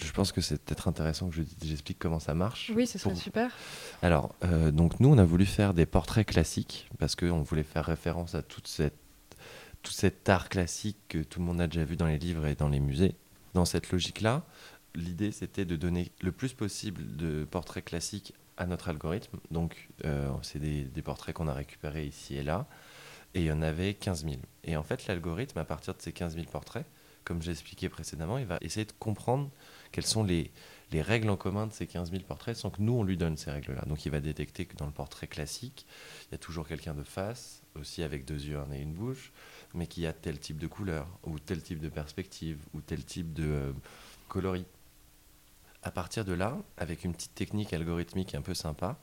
je 0.01 0.11
pense 0.11 0.31
que 0.31 0.41
c'est 0.41 0.61
peut-être 0.63 0.87
intéressant 0.87 1.29
que 1.29 1.35
je- 1.35 1.41
j'explique 1.63 1.99
comment 1.99 2.19
ça 2.19 2.33
marche. 2.33 2.71
Oui, 2.75 2.87
ce 2.87 2.97
serait 2.97 3.11
Pour- 3.13 3.21
super. 3.21 3.51
Alors, 4.01 4.33
euh, 4.43 4.71
donc 4.71 4.99
nous, 4.99 5.09
on 5.09 5.17
a 5.17 5.25
voulu 5.25 5.45
faire 5.45 5.73
des 5.73 5.85
portraits 5.85 6.25
classiques 6.25 6.89
parce 6.99 7.15
qu'on 7.15 7.41
voulait 7.41 7.63
faire 7.63 7.85
référence 7.85 8.35
à 8.35 8.41
toute 8.41 8.67
cette, 8.67 8.95
tout 9.81 9.91
cet 9.91 10.29
art 10.29 10.49
classique 10.49 10.97
que 11.09 11.17
tout 11.19 11.39
le 11.39 11.45
monde 11.45 11.59
a 11.61 11.67
déjà 11.67 11.83
vu 11.83 11.97
dans 11.97 12.07
les 12.07 12.17
livres 12.17 12.45
et 12.45 12.55
dans 12.55 12.69
les 12.69 12.79
musées. 12.79 13.15
Dans 13.53 13.65
cette 13.65 13.91
logique-là, 13.91 14.43
l'idée, 14.95 15.31
c'était 15.31 15.65
de 15.65 15.75
donner 15.75 16.11
le 16.21 16.31
plus 16.31 16.53
possible 16.53 17.15
de 17.15 17.45
portraits 17.45 17.85
classiques 17.85 18.33
à 18.57 18.65
notre 18.65 18.89
algorithme. 18.89 19.37
Donc, 19.51 19.89
euh, 20.05 20.29
c'est 20.41 20.59
des, 20.59 21.01
portraits 21.01 21.35
qu'on 21.35 21.47
a 21.47 21.53
récupérés 21.53 22.05
ici 22.05 22.35
et 22.35 22.43
là. 22.43 22.67
Et 23.33 23.41
il 23.41 23.45
y 23.45 23.51
en 23.51 23.61
avait 23.61 23.93
15 23.93 24.23
000. 24.23 24.35
Et 24.63 24.77
en 24.77 24.83
fait, 24.83 25.07
l'algorithme, 25.07 25.59
à 25.59 25.65
partir 25.65 25.93
de 25.93 26.01
ces 26.01 26.13
15 26.13 26.35
000 26.35 26.47
portraits, 26.47 26.85
comme 27.25 27.41
j'ai 27.41 27.51
expliqué 27.51 27.89
précédemment, 27.89 28.37
il 28.37 28.45
va 28.45 28.57
essayer 28.61 28.85
de 28.85 28.93
comprendre 28.97 29.49
quelles 29.91 30.05
sont 30.05 30.23
les, 30.23 30.51
les 30.91 31.01
règles 31.01 31.29
en 31.29 31.35
commun 31.35 31.67
de 31.67 31.73
ces 31.73 31.87
15 31.87 32.11
000 32.11 32.23
portraits 32.23 32.55
sans 32.55 32.69
que 32.69 32.81
nous, 32.81 32.93
on 32.93 33.03
lui 33.03 33.17
donne 33.17 33.35
ces 33.35 33.51
règles-là. 33.51 33.83
Donc 33.87 34.05
il 34.05 34.11
va 34.11 34.19
détecter 34.21 34.65
que 34.65 34.77
dans 34.77 34.85
le 34.85 34.91
portrait 34.91 35.27
classique, 35.27 35.85
il 36.29 36.31
y 36.33 36.35
a 36.35 36.37
toujours 36.37 36.67
quelqu'un 36.67 36.93
de 36.93 37.03
face, 37.03 37.61
aussi 37.75 38.03
avec 38.03 38.25
deux 38.25 38.41
yeux, 38.41 38.59
un 38.59 38.67
nez 38.67 38.79
et 38.79 38.83
une 38.83 38.93
bouche, 38.93 39.31
mais 39.73 39.87
qui 39.87 40.05
a 40.05 40.13
tel 40.13 40.39
type 40.39 40.57
de 40.57 40.67
couleur, 40.67 41.07
ou 41.23 41.39
tel 41.39 41.61
type 41.61 41.79
de 41.79 41.89
perspective, 41.89 42.59
ou 42.73 42.81
tel 42.81 43.03
type 43.03 43.33
de 43.33 43.43
euh, 43.43 43.71
coloris. 44.27 44.65
À 45.85 45.91
partir 45.91 46.25
de 46.25 46.33
là, 46.33 46.57
avec 46.77 47.03
une 47.03 47.13
petite 47.13 47.35
technique 47.35 47.71
algorithmique 47.71 48.33
un 48.33 48.41
peu 48.41 48.55
sympa, 48.55 48.97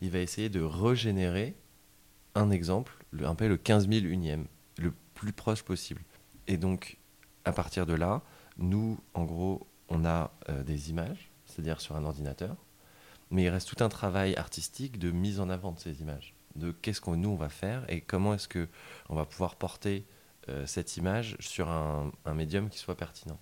il 0.00 0.10
va 0.10 0.20
essayer 0.20 0.48
de 0.48 0.60
régénérer 0.62 1.56
un 2.36 2.50
exemple, 2.50 2.92
le- 3.10 3.26
un 3.26 3.34
peu 3.34 3.48
le 3.48 3.56
15 3.56 3.88
000 3.88 4.06
unième, 4.06 4.46
le 4.78 4.92
plus 5.14 5.32
proche 5.32 5.64
possible. 5.64 6.00
Et 6.46 6.56
donc, 6.56 6.96
à 7.44 7.50
partir 7.52 7.86
de 7.86 7.92
là, 7.94 8.22
nous, 8.56 9.00
en 9.14 9.24
gros, 9.24 9.66
on 9.88 10.04
a 10.04 10.30
euh, 10.48 10.62
des 10.62 10.90
images, 10.90 11.28
c'est-à-dire 11.44 11.80
sur 11.80 11.96
un 11.96 12.04
ordinateur, 12.04 12.54
mais 13.32 13.42
il 13.42 13.48
reste 13.48 13.68
tout 13.74 13.82
un 13.82 13.88
travail 13.88 14.36
artistique 14.36 14.98
de 15.00 15.10
mise 15.10 15.40
en 15.40 15.50
avant 15.50 15.72
de 15.72 15.80
ces 15.80 16.00
images, 16.00 16.34
de 16.54 16.70
qu'est-ce 16.70 17.00
que 17.00 17.10
nous 17.10 17.30
on 17.30 17.36
va 17.36 17.48
faire 17.48 17.84
et 17.90 18.00
comment 18.00 18.32
est-ce 18.34 18.46
que 18.48 18.68
on 19.08 19.16
va 19.16 19.24
pouvoir 19.26 19.56
porter 19.56 20.06
euh, 20.48 20.66
cette 20.66 20.96
image 20.96 21.36
sur 21.40 21.68
un 21.68 22.12
médium 22.34 22.68
qui 22.70 22.78
soit 22.78 22.96
pertinent. 22.96 23.40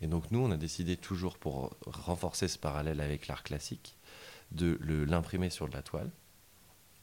Et 0.00 0.06
donc 0.06 0.30
nous, 0.30 0.40
on 0.40 0.50
a 0.50 0.56
décidé 0.56 0.96
toujours 0.96 1.38
pour 1.38 1.76
renforcer 1.86 2.48
ce 2.48 2.58
parallèle 2.58 3.00
avec 3.00 3.26
l'art 3.26 3.42
classique, 3.42 3.96
de 4.52 4.78
l'imprimer 5.06 5.50
sur 5.50 5.68
de 5.68 5.74
la 5.74 5.82
toile, 5.82 6.10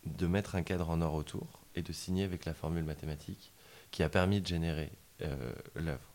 de 0.06 0.28
mettre 0.28 0.56
un 0.56 0.64
cadre 0.64 0.90
en 0.90 1.02
or 1.02 1.14
autour 1.14 1.48
et 1.76 1.82
de 1.82 1.94
signer 1.94 2.24
avec 2.24 2.46
la 2.46 2.54
formule 2.54 2.84
mathématique 2.84 3.52
qui 3.92 4.04
a 4.04 4.10
permis 4.10 4.42
de 4.42 4.48
générer 4.48 4.92
euh, 5.22 5.54
l'œuvre. 5.76 6.14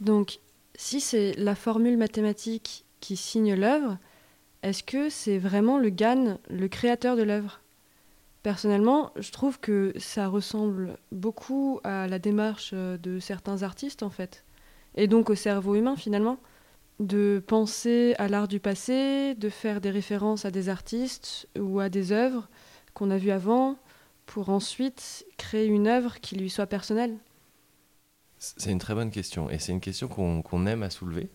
Donc, 0.00 0.38
si 0.74 1.00
c'est 1.00 1.34
la 1.34 1.54
formule 1.54 1.96
mathématique 1.96 2.84
qui 3.00 3.16
signe 3.16 3.54
l'œuvre, 3.54 3.98
est-ce 4.62 4.82
que 4.82 5.10
c'est 5.10 5.38
vraiment 5.38 5.78
le 5.78 5.90
GAN, 5.90 6.38
le 6.48 6.68
créateur 6.68 7.16
de 7.16 7.22
l'œuvre? 7.22 7.60
Personnellement, 8.42 9.12
je 9.16 9.30
trouve 9.30 9.60
que 9.60 9.92
ça 9.98 10.28
ressemble 10.28 10.98
beaucoup 11.12 11.80
à 11.84 12.08
la 12.08 12.18
démarche 12.18 12.70
euh, 12.74 12.96
de 12.96 13.20
certains 13.20 13.62
artistes, 13.62 14.02
en 14.02 14.10
fait, 14.10 14.44
et 14.94 15.06
donc 15.06 15.30
au 15.30 15.34
cerveau 15.34 15.74
humain, 15.74 15.96
finalement, 15.96 16.38
de 17.00 17.42
penser 17.46 18.14
à 18.18 18.28
l'art 18.28 18.48
du 18.48 18.60
passé, 18.60 19.34
de 19.34 19.48
faire 19.48 19.80
des 19.80 19.90
références 19.90 20.44
à 20.44 20.50
des 20.50 20.68
artistes 20.68 21.48
ou 21.58 21.80
à 21.80 21.88
des 21.88 22.12
œuvres 22.12 22.48
qu'on 22.94 23.10
a 23.10 23.16
vues 23.16 23.30
avant, 23.30 23.78
pour 24.26 24.50
ensuite 24.50 25.26
créer 25.36 25.66
une 25.66 25.88
œuvre 25.88 26.20
qui 26.20 26.36
lui 26.36 26.50
soit 26.50 26.66
personnelle. 26.66 27.16
C'est 28.38 28.70
une 28.70 28.78
très 28.78 28.94
bonne 28.94 29.10
question, 29.10 29.50
et 29.50 29.58
c'est 29.58 29.72
une 29.72 29.80
question 29.80 30.08
qu'on 30.08 30.66
aime 30.66 30.82
à 30.82 30.90
soulever. 30.90 31.30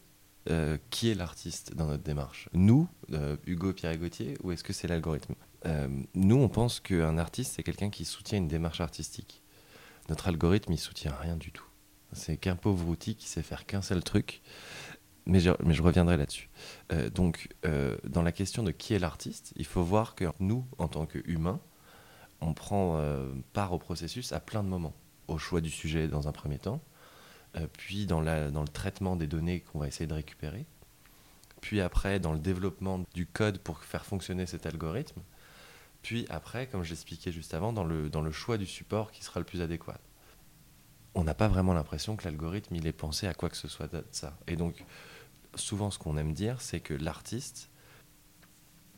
Euh, 0.49 0.77
qui 0.91 1.09
est 1.09 1.13
l'artiste 1.13 1.75
dans 1.75 1.87
notre 1.87 2.03
démarche? 2.03 2.47
Nous, 2.53 2.87
euh, 3.11 3.35
Hugo, 3.45 3.73
Pierre 3.73 3.91
et 3.91 3.97
Gauthier, 3.97 4.37
ou 4.43 4.53
est-ce 4.53 4.63
que 4.63 4.71
c'est 4.71 4.87
l'algorithme? 4.87 5.35
Euh, 5.65 5.89
Nous, 6.13 6.37
on 6.37 6.47
pense 6.47 6.79
qu'un 6.79 7.17
artiste, 7.17 7.55
c'est 7.57 7.63
quelqu'un 7.63 7.89
qui 7.89 8.05
soutient 8.05 8.37
une 8.37 8.47
démarche 8.47 8.79
artistique. 8.79 9.43
Notre 10.07 10.29
algorithme, 10.29 10.71
il 10.71 10.77
soutient 10.77 11.13
rien 11.19 11.35
du 11.35 11.51
tout. 11.51 11.66
C'est 12.17 12.37
qu'un 12.37 12.55
pauvre 12.55 12.87
outil 12.87 13.15
qui 13.15 13.27
sait 13.27 13.43
faire 13.43 13.65
qu'un 13.65 13.81
seul 13.81 14.03
truc. 14.03 14.41
Mais 15.25 15.39
je, 15.41 15.51
reviendrai 15.81 16.15
là-dessus. 16.15 16.49
donc, 17.13 17.49
dans 18.05 18.21
la 18.21 18.31
question 18.31 18.63
de 18.63 18.71
qui 18.71 18.93
est 18.93 18.99
l'artiste, 18.99 19.51
il 19.57 19.65
faut 19.65 19.83
voir 19.83 20.15
que 20.15 20.23
nous, 20.39 20.65
en 20.77 20.87
tant 20.87 21.05
qu'humains, 21.05 21.59
on 22.39 22.53
prend 22.53 22.97
part 23.51 23.73
au 23.73 23.77
processus 23.77 24.31
à 24.31 24.39
plein 24.39 24.63
de 24.63 24.69
moments. 24.69 24.93
Au 25.27 25.37
choix 25.37 25.59
du 25.59 25.69
sujet 25.69 26.07
dans 26.07 26.29
un 26.29 26.31
premier 26.31 26.59
temps, 26.59 26.81
euh, 27.55 27.67
puis 27.77 28.05
dans, 28.05 28.21
le 28.21 28.67
traitement 28.67 29.15
des 29.15 29.27
données 29.27 29.61
qu'on 29.61 29.79
va 29.79 29.87
essayer 29.87 30.07
de 30.07 30.13
récupérer, 30.13 30.65
puis 31.61 31.81
après 31.81 32.19
dans 32.19 32.33
le 32.33 32.39
développement 32.39 33.03
du 33.13 33.25
code 33.25 33.59
pour 33.59 33.79
faire 33.79 34.05
fonctionner 34.05 34.45
cet 34.45 34.65
algorithme, 34.65 35.21
puis 36.03 36.25
après, 36.29 36.67
comme 36.67 36.83
je 36.83 36.91
l'expliquais 36.91 37.31
juste 37.31 37.53
avant, 37.53 37.73
dans 37.73 37.83
le 37.83 38.31
choix 38.31 38.57
du 38.57 38.65
support 38.65 39.11
qui 39.11 39.23
sera 39.23 39.39
le 39.39 39.45
plus 39.45 39.61
adéquat. 39.61 39.99
On 41.17 41.23
n'a 41.23 41.33
pas 41.33 41.47
vraiment 41.47 41.73
l'impression 41.73 42.15
que 42.15 42.25
l'algorithme 42.25 42.75
il 42.75 42.85
est 42.85 42.93
pensé 42.93 43.25
à 43.25 43.33
quoi 43.33 43.49
que 43.49 43.57
ce 43.57 43.67
soit 43.67 43.91
de 43.91 44.05
ça. 44.11 44.37
Et 44.45 44.55
donc, 44.55 44.85
souvent, 45.55 45.89
ce 45.89 45.97
qu'on 45.97 46.15
aime 46.15 46.31
dire, 46.31 46.61
c'est 46.61 46.79
que 46.79 46.93
l'artiste, 46.93 47.71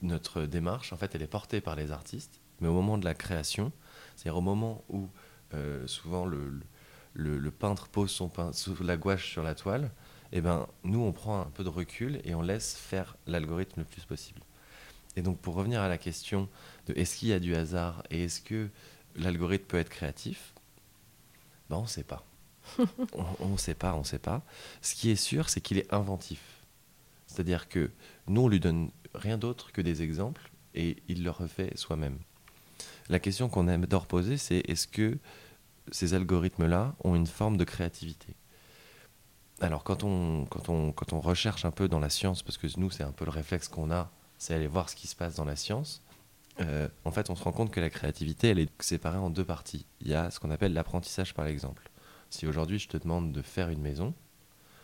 notre 0.01 0.41
démarche, 0.43 0.91
en 0.91 0.97
fait, 0.97 1.15
elle 1.15 1.21
est 1.21 1.27
portée 1.27 1.61
par 1.61 1.77
les 1.77 1.91
artistes, 1.91 2.41
mais 2.59 2.67
au 2.67 2.73
moment 2.73 2.97
de 2.97 3.05
la 3.05 3.13
création, 3.13 3.71
c'est-à-dire 4.17 4.35
au 4.35 4.41
moment 4.41 4.83
où 4.89 5.07
euh, 5.53 5.87
souvent 5.87 6.25
le, 6.25 6.59
peintre 7.51 7.87
pose 7.87 8.11
son 8.11 8.29
sous 8.51 8.83
la 8.83 8.97
gouache 8.97 9.31
sur 9.31 9.41
la 9.41 9.55
toile, 9.55 9.89
eh 10.33 10.41
ben, 10.41 10.67
nous, 10.83 10.99
on 10.99 11.13
prend 11.13 11.39
un 11.39 11.49
peu 11.49 11.63
de 11.63 11.69
recul 11.69 12.19
et 12.25 12.35
on 12.35 12.41
laisse 12.41 12.75
faire 12.75 13.15
l'algorithme 13.27 13.79
le 13.79 13.85
plus 13.85 14.03
possible. 14.03 14.41
Et 15.15 15.21
donc, 15.21 15.37
pour 15.39 15.55
revenir 15.55 15.79
à 15.79 15.87
la 15.87 15.97
question 15.97 16.49
de 16.87 16.93
est-ce 16.95 17.15
qu'il 17.15 17.29
y 17.29 17.33
a 17.33 17.39
du 17.39 17.55
hasard 17.55 18.03
et 18.09 18.25
est-ce 18.25 18.41
que 18.41 18.67
l'algorithme 19.15 19.67
peut 19.67 19.79
être 19.79 19.87
créatif, 19.87 20.53
ben, 21.69 21.77
on 21.77 21.81
ne 21.83 21.87
sait 21.87 22.03
pas. 22.03 22.25
on 23.39 23.49
ne 23.49 23.57
sait 23.57 23.73
pas, 23.73 23.93
on 23.93 23.99
ne 23.99 24.03
sait 24.03 24.19
pas. 24.19 24.41
Ce 24.81 24.95
qui 24.95 25.09
est 25.09 25.15
sûr, 25.15 25.49
c'est 25.49 25.61
qu'il 25.61 25.77
est 25.77 25.91
inventif. 25.93 26.41
C'est-à-dire 27.27 27.69
que 27.69 27.91
nous, 28.27 28.41
on 28.41 28.47
lui 28.47 28.59
donne 28.59 28.91
rien 29.13 29.37
d'autre 29.37 29.71
que 29.71 29.81
des 29.81 30.01
exemples 30.01 30.49
et 30.75 30.97
il 31.07 31.23
le 31.23 31.31
refait 31.31 31.71
soi-même. 31.75 32.17
La 33.09 33.19
question 33.19 33.49
qu'on 33.49 33.67
aime 33.67 33.85
d'or 33.85 34.05
poser, 34.05 34.37
c'est 34.37 34.59
est-ce 34.67 34.87
que 34.87 35.17
ces 35.91 36.13
algorithmes-là 36.13 36.95
ont 37.03 37.15
une 37.15 37.27
forme 37.27 37.57
de 37.57 37.63
créativité? 37.63 38.35
Alors 39.61 39.83
quand 39.83 40.03
on, 40.03 40.45
quand, 40.45 40.69
on, 40.69 40.91
quand 40.91 41.11
on 41.13 41.19
recherche 41.19 41.65
un 41.65 41.71
peu 41.71 41.87
dans 41.87 41.99
la 41.99 42.09
science, 42.09 42.43
parce 42.43 42.57
que 42.57 42.67
nous 42.77 42.91
c'est 42.91 43.03
un 43.03 43.11
peu 43.11 43.25
le 43.25 43.31
réflexe 43.31 43.67
qu'on 43.67 43.91
a, 43.91 44.09
c'est 44.37 44.53
aller 44.53 44.67
voir 44.67 44.89
ce 44.89 44.95
qui 44.95 45.07
se 45.07 45.15
passe 45.15 45.35
dans 45.35 45.45
la 45.45 45.55
science, 45.55 46.01
euh, 46.61 46.87
en 47.05 47.11
fait 47.11 47.29
on 47.29 47.35
se 47.35 47.43
rend 47.43 47.51
compte 47.51 47.71
que 47.71 47.79
la 47.79 47.89
créativité 47.89 48.49
elle 48.49 48.59
est 48.59 48.81
séparée 48.81 49.17
en 49.17 49.29
deux 49.29 49.45
parties. 49.45 49.85
Il 50.01 50.07
y 50.07 50.13
a 50.13 50.31
ce 50.31 50.39
qu'on 50.39 50.51
appelle 50.51 50.73
l'apprentissage 50.73 51.33
par 51.33 51.47
exemple. 51.47 51.89
Si 52.29 52.45
aujourd'hui 52.47 52.79
je 52.79 52.87
te 52.87 52.97
demande 52.97 53.31
de 53.31 53.41
faire 53.41 53.69
une 53.69 53.81
maison, 53.81 54.13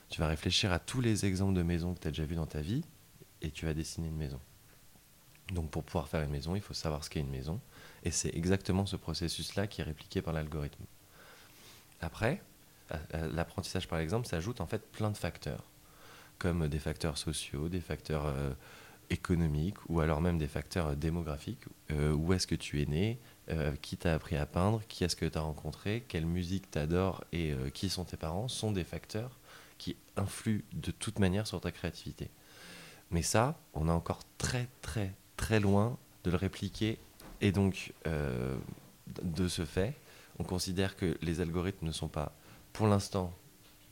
tu 0.10 0.20
vas 0.20 0.28
réfléchir 0.28 0.72
à 0.72 0.80
tous 0.80 1.02
les 1.02 1.26
exemples 1.26 1.54
de 1.54 1.64
maisons 1.64 1.94
que 1.94 2.00
tu 2.00 2.08
as 2.08 2.12
déjà 2.12 2.26
vus 2.26 2.36
dans 2.36 2.46
ta 2.46 2.62
vie 2.62 2.84
et 3.42 3.52
tu 3.52 3.66
vas 3.66 3.74
dessiner 3.74 4.08
une 4.08 4.18
maison. 4.18 4.40
Donc 5.52 5.70
pour 5.70 5.84
pouvoir 5.84 6.08
faire 6.08 6.22
une 6.22 6.32
maison, 6.32 6.56
il 6.56 6.62
faut 6.62 6.74
savoir 6.74 7.04
ce 7.04 7.10
qu'est 7.10 7.20
une 7.20 7.30
maison. 7.30 7.60
Et 8.04 8.12
c'est 8.12 8.34
exactement 8.36 8.86
ce 8.86 8.96
processus-là 8.96 9.68
qui 9.68 9.82
est 9.82 9.84
répliqué 9.84 10.22
par 10.22 10.34
l'algorithme. 10.34 10.84
Après, 12.02 12.42
l'apprentissage 13.14 13.88
par 13.88 14.00
exemple 14.00 14.28
s'ajoute 14.28 14.62
en 14.62 14.68
fait 14.68 14.92
plein 14.92 15.12
de 15.12 15.18
facteurs, 15.18 15.64
comme 16.38 16.68
des 16.68 16.80
facteurs 16.80 17.18
sociaux, 17.18 17.70
des 17.70 17.82
facteurs 17.82 18.26
euh, 18.26 18.52
économiques 19.10 19.78
ou 19.90 20.00
alors 20.00 20.22
même 20.22 20.38
des 20.38 20.48
facteurs 20.48 20.96
démographiques. 20.96 21.66
Euh, 21.92 22.14
où 22.14 22.34
est-ce 22.34 22.48
que 22.48 22.56
tu 22.56 22.82
es 22.82 22.86
né 22.86 23.20
euh, 23.50 23.76
Qui 23.82 23.98
t'a 23.98 24.14
appris 24.14 24.36
à 24.36 24.46
peindre 24.46 24.82
Qui 24.88 25.04
est-ce 25.04 25.16
que 25.16 25.26
tu 25.26 25.38
as 25.38 25.42
rencontré 25.42 26.04
Quelle 26.08 26.26
musique 26.26 26.70
t'adores 26.72 27.24
Et 27.32 27.54
qui 27.74 27.90
sont 27.90 28.06
tes 28.06 28.18
parents 28.18 28.48
sont 28.48 28.72
des 28.72 28.84
facteurs 28.84 29.40
qui 29.78 29.96
influent 30.16 30.64
de 30.74 30.92
toute 30.92 31.20
manière 31.20 31.48
sur 31.48 31.60
ta 31.62 31.72
créativité. 31.72 32.30
Mais 33.12 33.22
ça, 33.22 33.58
on 33.74 33.88
est 33.88 33.92
encore 33.92 34.22
très 34.38 34.68
très 34.82 35.14
très 35.38 35.60
loin 35.60 35.98
de 36.24 36.32
le 36.32 36.38
répliquer. 36.38 36.98
Et 37.42 37.52
donc, 37.52 37.94
de 38.06 39.48
ce 39.48 39.66
fait, 39.66 39.94
on 40.40 40.44
considère 40.44 40.96
que 40.96 41.18
les 41.22 41.42
algorithmes 41.42 41.86
ne 41.86 41.92
sont 41.92 42.08
pas, 42.08 42.34
pour 42.74 42.88
l'instant, 42.88 43.34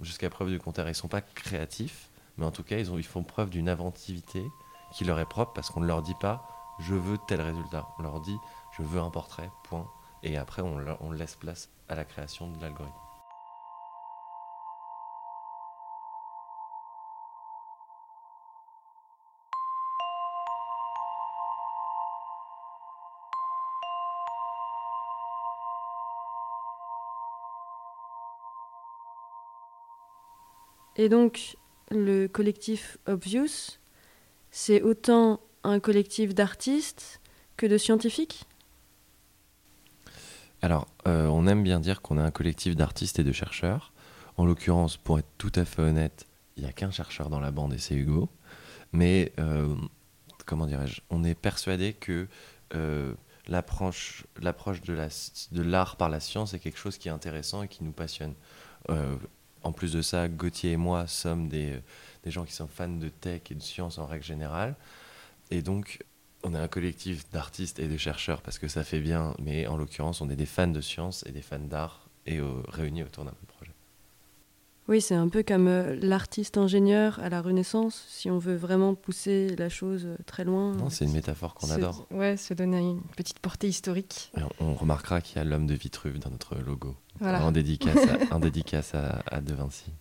jusqu'à 0.01 0.29
preuve 0.29 0.49
du 0.49 0.59
contraire, 0.59 0.87
ils 0.87 0.91
ne 0.91 0.95
sont 0.95 1.07
pas 1.07 1.21
créatifs, 1.21 2.09
mais 2.37 2.45
en 2.45 2.51
tout 2.51 2.63
cas, 2.63 2.77
ils 2.77 3.03
font 3.03 3.23
preuve 3.23 3.49
d'une 3.49 3.69
inventivité 3.69 4.43
qui 4.93 5.03
leur 5.05 5.19
est 5.19 5.25
propre 5.25 5.53
parce 5.53 5.69
qu'on 5.69 5.81
ne 5.81 5.87
leur 5.87 6.01
dit 6.01 6.15
pas 6.15 6.47
je 6.79 6.95
veux 6.95 7.17
tel 7.17 7.41
résultat. 7.41 7.87
On 7.99 8.03
leur 8.03 8.19
dit 8.19 8.39
je 8.71 8.83
veux 8.83 8.99
un 8.99 9.09
portrait, 9.09 9.51
point. 9.63 9.87
Et 10.23 10.37
après, 10.37 10.61
on, 10.61 11.11
laisse 11.11 11.35
place 11.35 11.69
à 11.89 11.95
la 11.95 12.05
création 12.05 12.49
de 12.49 12.59
l'algorithme. 12.61 12.95
Et 30.95 31.09
donc, 31.09 31.57
le 31.89 32.27
collectif 32.27 32.97
Obvious, 33.07 33.79
c'est 34.53 34.83
autant 34.83 35.41
un 35.63 35.79
collectif 35.79 36.35
d'artistes 36.35 37.19
que 37.57 37.65
de 37.65 37.77
scientifiques? 37.77 38.45
Alors, 40.61 40.87
euh, 41.07 41.25
on 41.25 41.47
aime 41.47 41.63
bien 41.63 41.79
dire 41.79 42.01
qu'on 42.01 42.19
est 42.19 42.21
un 42.21 42.31
collectif 42.31 42.75
d'artistes 42.75 43.17
et 43.17 43.23
de 43.23 43.31
chercheurs. 43.31 43.91
En 44.37 44.45
l'occurrence, 44.45 44.95
pour 44.95 45.17
être 45.17 45.27
tout 45.39 45.51
à 45.55 45.65
fait 45.65 45.81
honnête, 45.81 46.27
il 46.55 46.63
n'y 46.63 46.69
a 46.69 46.71
qu'un 46.71 46.91
chercheur 46.91 47.29
dans 47.29 47.39
la 47.39 47.49
bande 47.49 47.73
et 47.73 47.79
c'est 47.79 47.95
Hugo. 47.95 48.29
Mais, 48.91 49.33
euh, 49.39 49.75
comment 50.45 50.67
dirais-je, 50.67 51.01
on 51.09 51.23
est 51.23 51.35
persuadé 51.35 51.93
que 51.93 52.27
euh, 52.75 53.15
l'approche 53.47 54.23
de 54.37 55.61
l'art 55.63 55.95
par 55.95 56.09
la 56.09 56.19
science 56.19 56.53
est 56.53 56.59
quelque 56.59 56.77
chose 56.77 56.99
qui 56.99 57.07
est 57.07 57.11
intéressant 57.11 57.63
et 57.63 57.67
qui 57.67 57.83
nous 57.83 57.91
passionne 57.91 58.35
en 59.63 59.71
plus 59.71 59.93
de 59.93 60.01
ça, 60.01 60.27
Gauthier 60.27 60.73
et 60.73 60.77
moi 60.77 61.07
sommes 61.07 61.47
des, 61.47 61.79
des, 62.23 62.31
gens 62.31 62.45
qui 62.45 62.53
sont 62.53 62.67
fans 62.67 62.87
de 62.87 63.09
tech 63.09 63.41
et 63.51 63.55
de 63.55 63.61
science 63.61 63.97
en 63.97 64.05
règle 64.05 64.23
générale. 64.23 64.75
Et 65.51 65.61
donc, 65.61 65.99
on 66.43 66.53
est 66.53 66.57
un 66.59 66.67
collectif 66.67 67.29
d'artistes 67.31 67.79
et 67.79 67.87
de 67.87 67.97
chercheurs 67.97 68.41
parce 68.41 68.59
que 68.59 68.67
ça 68.67 68.83
fait 68.83 68.99
bien, 68.99 69.35
mais 69.39 69.67
en 69.67 69.77
l'occurrence, 69.77 70.21
on 70.21 70.29
est 70.29 70.35
des 70.35 70.45
fans 70.45 70.67
de 70.67 70.81
science 70.81 71.23
et 71.27 71.31
des 71.31 71.41
fans 71.41 71.59
d'art 71.59 72.09
et 72.25 72.39
réunis 72.69 73.03
autour 73.03 73.25
d'un 73.25 73.33
projet. 73.47 73.73
Oui, 74.89 74.99
c'est 74.99 75.15
un 75.15 75.29
peu 75.29 75.43
comme 75.43 75.67
euh, 75.67 75.95
l'artiste 76.01 76.57
ingénieur 76.57 77.19
à 77.19 77.29
la 77.29 77.41
Renaissance, 77.41 78.03
si 78.09 78.29
on 78.29 78.37
veut 78.37 78.55
vraiment 78.55 78.95
pousser 78.95 79.55
la 79.55 79.69
chose 79.69 80.05
euh, 80.05 80.17
très 80.25 80.43
loin. 80.43 80.73
Non, 80.73 80.89
c'est 80.89 81.05
une 81.05 81.13
métaphore 81.13 81.53
qu'on 81.53 81.69
adore. 81.69 82.05
Ouais, 82.11 82.35
se 82.35 82.53
donner 82.53 82.79
une 82.79 83.01
petite 83.15 83.39
portée 83.39 83.69
historique. 83.69 84.33
on, 84.59 84.73
remarquera 84.73 85.21
qu'il 85.21 85.37
y 85.37 85.39
a 85.39 85.45
l'homme 85.45 85.67
de 85.67 85.73
Vitruve 85.73 86.19
dans 86.19 86.29
notre 86.29 86.57
logo, 86.57 86.97
voilà. 87.19 87.45
en 87.45 87.53
dédicace, 87.53 87.97
à, 88.29 88.39
dédicace 88.39 88.93
à, 88.93 89.23
à 89.31 89.39
De 89.39 89.53
Vinci. 89.53 89.93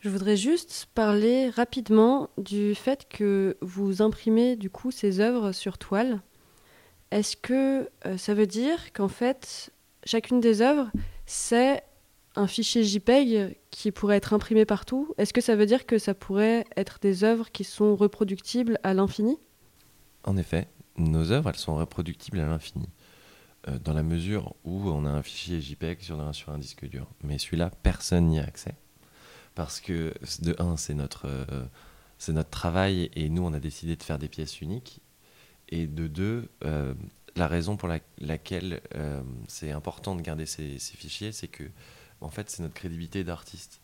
Je 0.00 0.08
voudrais 0.08 0.36
juste 0.36 0.88
parler 0.94 1.50
rapidement 1.50 2.30
du 2.38 2.74
fait 2.74 3.06
que 3.10 3.58
vous 3.60 4.00
imprimez 4.00 4.56
du 4.56 4.70
coup 4.70 4.90
ces 4.90 5.20
œuvres 5.20 5.52
sur 5.52 5.76
toile. 5.76 6.22
Est-ce 7.10 7.36
que 7.36 7.90
euh, 8.06 8.16
ça 8.16 8.32
veut 8.32 8.46
dire 8.46 8.94
qu'en 8.94 9.08
fait, 9.08 9.70
chacune 10.04 10.40
des 10.40 10.62
œuvres, 10.62 10.90
c'est 11.26 11.82
un 12.34 12.46
fichier 12.46 12.82
JPEG 12.82 13.58
qui 13.70 13.90
pourrait 13.92 14.16
être 14.16 14.32
imprimé 14.32 14.64
partout, 14.64 15.14
est-ce 15.18 15.34
que 15.34 15.42
ça 15.42 15.54
veut 15.54 15.66
dire 15.66 15.84
que 15.84 15.98
ça 15.98 16.14
pourrait 16.14 16.64
être 16.76 16.98
des 17.02 17.22
œuvres 17.22 17.50
qui 17.50 17.64
sont 17.64 17.94
reproductibles 17.94 18.78
à 18.82 18.94
l'infini? 18.94 19.36
En 20.24 20.38
effet, 20.38 20.68
nos 20.96 21.30
œuvres, 21.30 21.50
elles 21.50 21.56
sont 21.56 21.76
reproductibles 21.76 22.40
à 22.40 22.46
l'infini, 22.46 22.88
euh, 23.68 23.78
dans 23.78 23.92
la 23.92 24.02
mesure 24.02 24.54
où 24.64 24.88
on 24.88 25.04
a 25.04 25.10
un 25.10 25.22
fichier 25.22 25.60
JPEG 25.60 26.00
sur 26.00 26.20
un, 26.20 26.32
sur 26.32 26.52
un 26.52 26.58
disque 26.58 26.86
dur. 26.88 27.06
Mais 27.22 27.36
celui-là, 27.38 27.70
personne 27.82 28.28
n'y 28.28 28.38
a 28.38 28.44
accès, 28.44 28.76
parce 29.60 29.82
que 29.82 30.14
de 30.40 30.56
un, 30.58 30.78
c'est 30.78 30.94
notre, 30.94 31.26
euh, 31.26 31.66
c'est 32.16 32.32
notre 32.32 32.48
travail 32.48 33.10
et 33.14 33.28
nous, 33.28 33.42
on 33.42 33.52
a 33.52 33.60
décidé 33.60 33.94
de 33.94 34.02
faire 34.02 34.18
des 34.18 34.26
pièces 34.26 34.62
uniques. 34.62 35.02
Et 35.68 35.86
de 35.86 36.06
deux, 36.06 36.48
euh, 36.64 36.94
la 37.36 37.46
raison 37.46 37.76
pour 37.76 37.86
la- 37.86 38.00
laquelle 38.16 38.80
euh, 38.94 39.22
c'est 39.48 39.70
important 39.70 40.16
de 40.16 40.22
garder 40.22 40.46
ces, 40.46 40.78
ces 40.78 40.96
fichiers, 40.96 41.32
c'est 41.32 41.48
que 41.48 41.64
en 42.22 42.30
fait, 42.30 42.48
c'est 42.48 42.62
notre 42.62 42.72
crédibilité 42.72 43.22
d'artiste. 43.22 43.82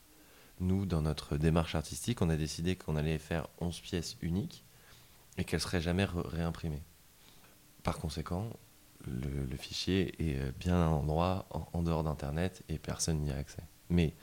Nous, 0.60 0.86
dans 0.86 1.02
notre 1.02 1.36
démarche 1.36 1.74
artistique, 1.74 2.22
on 2.22 2.30
a 2.30 2.36
décidé 2.38 2.74
qu'on 2.76 2.96
allait 2.96 3.18
faire 3.18 3.46
11 3.60 3.78
pièces 3.80 4.16
uniques 4.22 4.64
et 5.36 5.44
qu'elles 5.44 5.60
seraient 5.60 5.82
jamais 5.82 6.06
réimprimées. 6.06 6.82
Par 7.82 7.98
conséquent, 7.98 8.48
le, 9.06 9.56
fichier 9.58 10.14
est 10.26 10.58
bien 10.58 10.76
à 10.76 10.86
un 10.86 10.92
endroit 10.92 11.44
en, 11.50 11.68
en 11.74 11.82
dehors 11.82 12.02
d'Internet 12.02 12.62
et 12.70 12.78
personne 12.78 13.18
n'y 13.18 13.30
a 13.30 13.36
accès. 13.36 13.62
Mais 13.90 14.14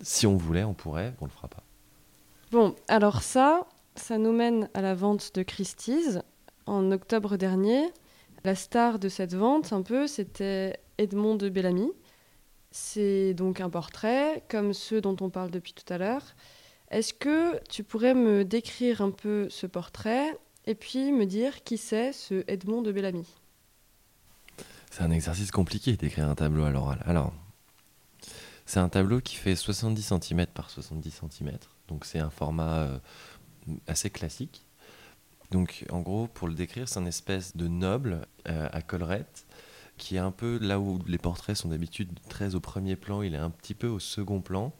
si 0.00 0.26
on 0.26 0.36
voulait, 0.36 0.64
on 0.64 0.74
pourrait, 0.74 1.14
on 1.20 1.24
le 1.24 1.30
fera 1.30 1.48
pas. 1.48 1.62
Bon, 2.52 2.74
alors 2.88 3.22
ça, 3.22 3.66
ça 3.96 4.18
nous 4.18 4.32
mène 4.32 4.68
à 4.74 4.80
la 4.80 4.94
vente 4.94 5.34
de 5.34 5.42
Christie's 5.42 6.18
en 6.66 6.92
octobre 6.92 7.36
dernier. 7.36 7.92
La 8.44 8.54
star 8.54 8.98
de 8.98 9.08
cette 9.08 9.34
vente, 9.34 9.72
un 9.72 9.82
peu, 9.82 10.06
c'était 10.06 10.78
Edmond 10.98 11.36
de 11.36 11.48
Bellamy. 11.48 11.90
C'est 12.70 13.34
donc 13.34 13.60
un 13.60 13.70
portrait, 13.70 14.44
comme 14.48 14.72
ceux 14.72 15.00
dont 15.00 15.16
on 15.20 15.30
parle 15.30 15.50
depuis 15.50 15.72
tout 15.72 15.90
à 15.92 15.98
l'heure. 15.98 16.22
Est-ce 16.90 17.14
que 17.14 17.60
tu 17.68 17.82
pourrais 17.82 18.14
me 18.14 18.44
décrire 18.44 19.00
un 19.00 19.10
peu 19.10 19.48
ce 19.50 19.66
portrait 19.66 20.38
et 20.66 20.74
puis 20.74 21.10
me 21.10 21.26
dire 21.26 21.64
qui 21.64 21.78
c'est 21.78 22.12
ce 22.12 22.44
Edmond 22.46 22.82
de 22.82 22.92
Bellamy? 22.92 23.26
C'est 24.90 25.02
un 25.02 25.10
exercice 25.10 25.50
compliqué 25.50 25.96
d'écrire 25.96 26.28
un 26.28 26.34
tableau 26.34 26.64
à 26.64 26.70
l'oral. 26.70 27.02
Alors, 27.06 27.32
c'est 28.66 28.80
un 28.80 28.88
tableau 28.88 29.20
qui 29.20 29.36
fait 29.36 29.56
70 29.56 30.12
cm 30.20 30.46
par 30.46 30.70
70 30.70 31.22
cm. 31.30 31.56
Donc, 31.88 32.04
c'est 32.04 32.18
un 32.18 32.30
format 32.30 32.78
euh, 32.80 32.98
assez 33.86 34.10
classique. 34.10 34.66
Donc, 35.52 35.86
en 35.90 36.00
gros, 36.00 36.26
pour 36.26 36.48
le 36.48 36.54
décrire, 36.54 36.88
c'est 36.88 36.98
une 36.98 37.06
espèce 37.06 37.56
de 37.56 37.68
noble 37.68 38.26
euh, 38.48 38.68
à 38.72 38.82
collerette 38.82 39.46
qui 39.96 40.16
est 40.16 40.20
un 40.20 40.30
peu 40.30 40.58
là 40.60 40.78
où 40.78 40.98
les 41.06 41.16
portraits 41.16 41.56
sont 41.56 41.68
d'habitude 41.68 42.10
très 42.28 42.54
au 42.54 42.60
premier 42.60 42.96
plan, 42.96 43.22
il 43.22 43.34
est 43.34 43.38
un 43.38 43.48
petit 43.48 43.74
peu 43.74 43.86
au 43.86 43.98
second 43.98 44.42
plan. 44.42 44.74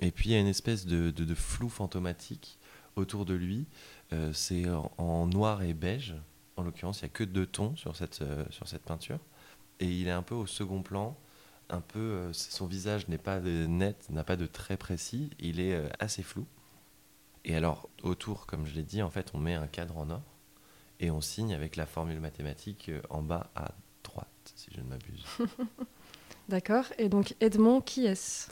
Et 0.00 0.10
puis, 0.10 0.30
il 0.30 0.32
y 0.32 0.36
a 0.36 0.40
une 0.40 0.46
espèce 0.46 0.86
de, 0.86 1.34
flou 1.34 1.68
fantomatique 1.68 2.58
autour 2.96 3.26
de 3.26 3.34
lui. 3.34 3.66
Euh, 4.12 4.32
c'est 4.32 4.70
en, 4.70 4.90
en 4.96 5.26
noir 5.26 5.62
et 5.62 5.74
beige. 5.74 6.14
En 6.56 6.62
l'occurrence, 6.62 7.00
il 7.00 7.04
n'y 7.04 7.10
a 7.10 7.12
que 7.12 7.24
deux 7.24 7.46
tons 7.46 7.76
sur 7.76 7.94
cette, 7.96 8.22
euh, 8.22 8.44
sur 8.50 8.68
cette 8.68 8.82
peinture. 8.82 9.18
Et 9.80 9.86
il 9.86 10.08
est 10.08 10.12
un 10.12 10.22
peu 10.22 10.34
au 10.34 10.46
second 10.46 10.82
plan. 10.82 11.16
Un 11.70 11.80
peu, 11.80 11.98
euh, 11.98 12.32
son 12.32 12.66
visage 12.66 13.08
n'est 13.08 13.18
pas 13.18 13.40
de- 13.40 13.66
net, 13.66 14.06
n'a 14.10 14.24
pas 14.24 14.36
de 14.36 14.46
traits 14.46 14.78
précis. 14.80 15.30
Il 15.38 15.60
est 15.60 15.74
euh, 15.74 15.88
assez 15.98 16.22
flou. 16.22 16.46
Et 17.44 17.54
alors, 17.54 17.88
autour, 18.02 18.46
comme 18.46 18.66
je 18.66 18.74
l'ai 18.74 18.82
dit, 18.82 19.02
en 19.02 19.10
fait, 19.10 19.30
on 19.34 19.38
met 19.38 19.54
un 19.54 19.66
cadre 19.66 19.96
en 19.98 20.10
or 20.10 20.22
et 21.00 21.10
on 21.10 21.20
signe 21.20 21.54
avec 21.54 21.76
la 21.76 21.86
formule 21.86 22.20
mathématique 22.20 22.88
euh, 22.88 23.00
en 23.10 23.22
bas 23.22 23.50
à 23.54 23.72
droite, 24.02 24.28
si 24.54 24.70
je 24.74 24.80
ne 24.80 24.86
m'abuse. 24.86 25.24
D'accord. 26.48 26.84
Et 26.98 27.08
donc 27.08 27.34
Edmond, 27.40 27.80
qui 27.82 28.06
est-ce? 28.06 28.48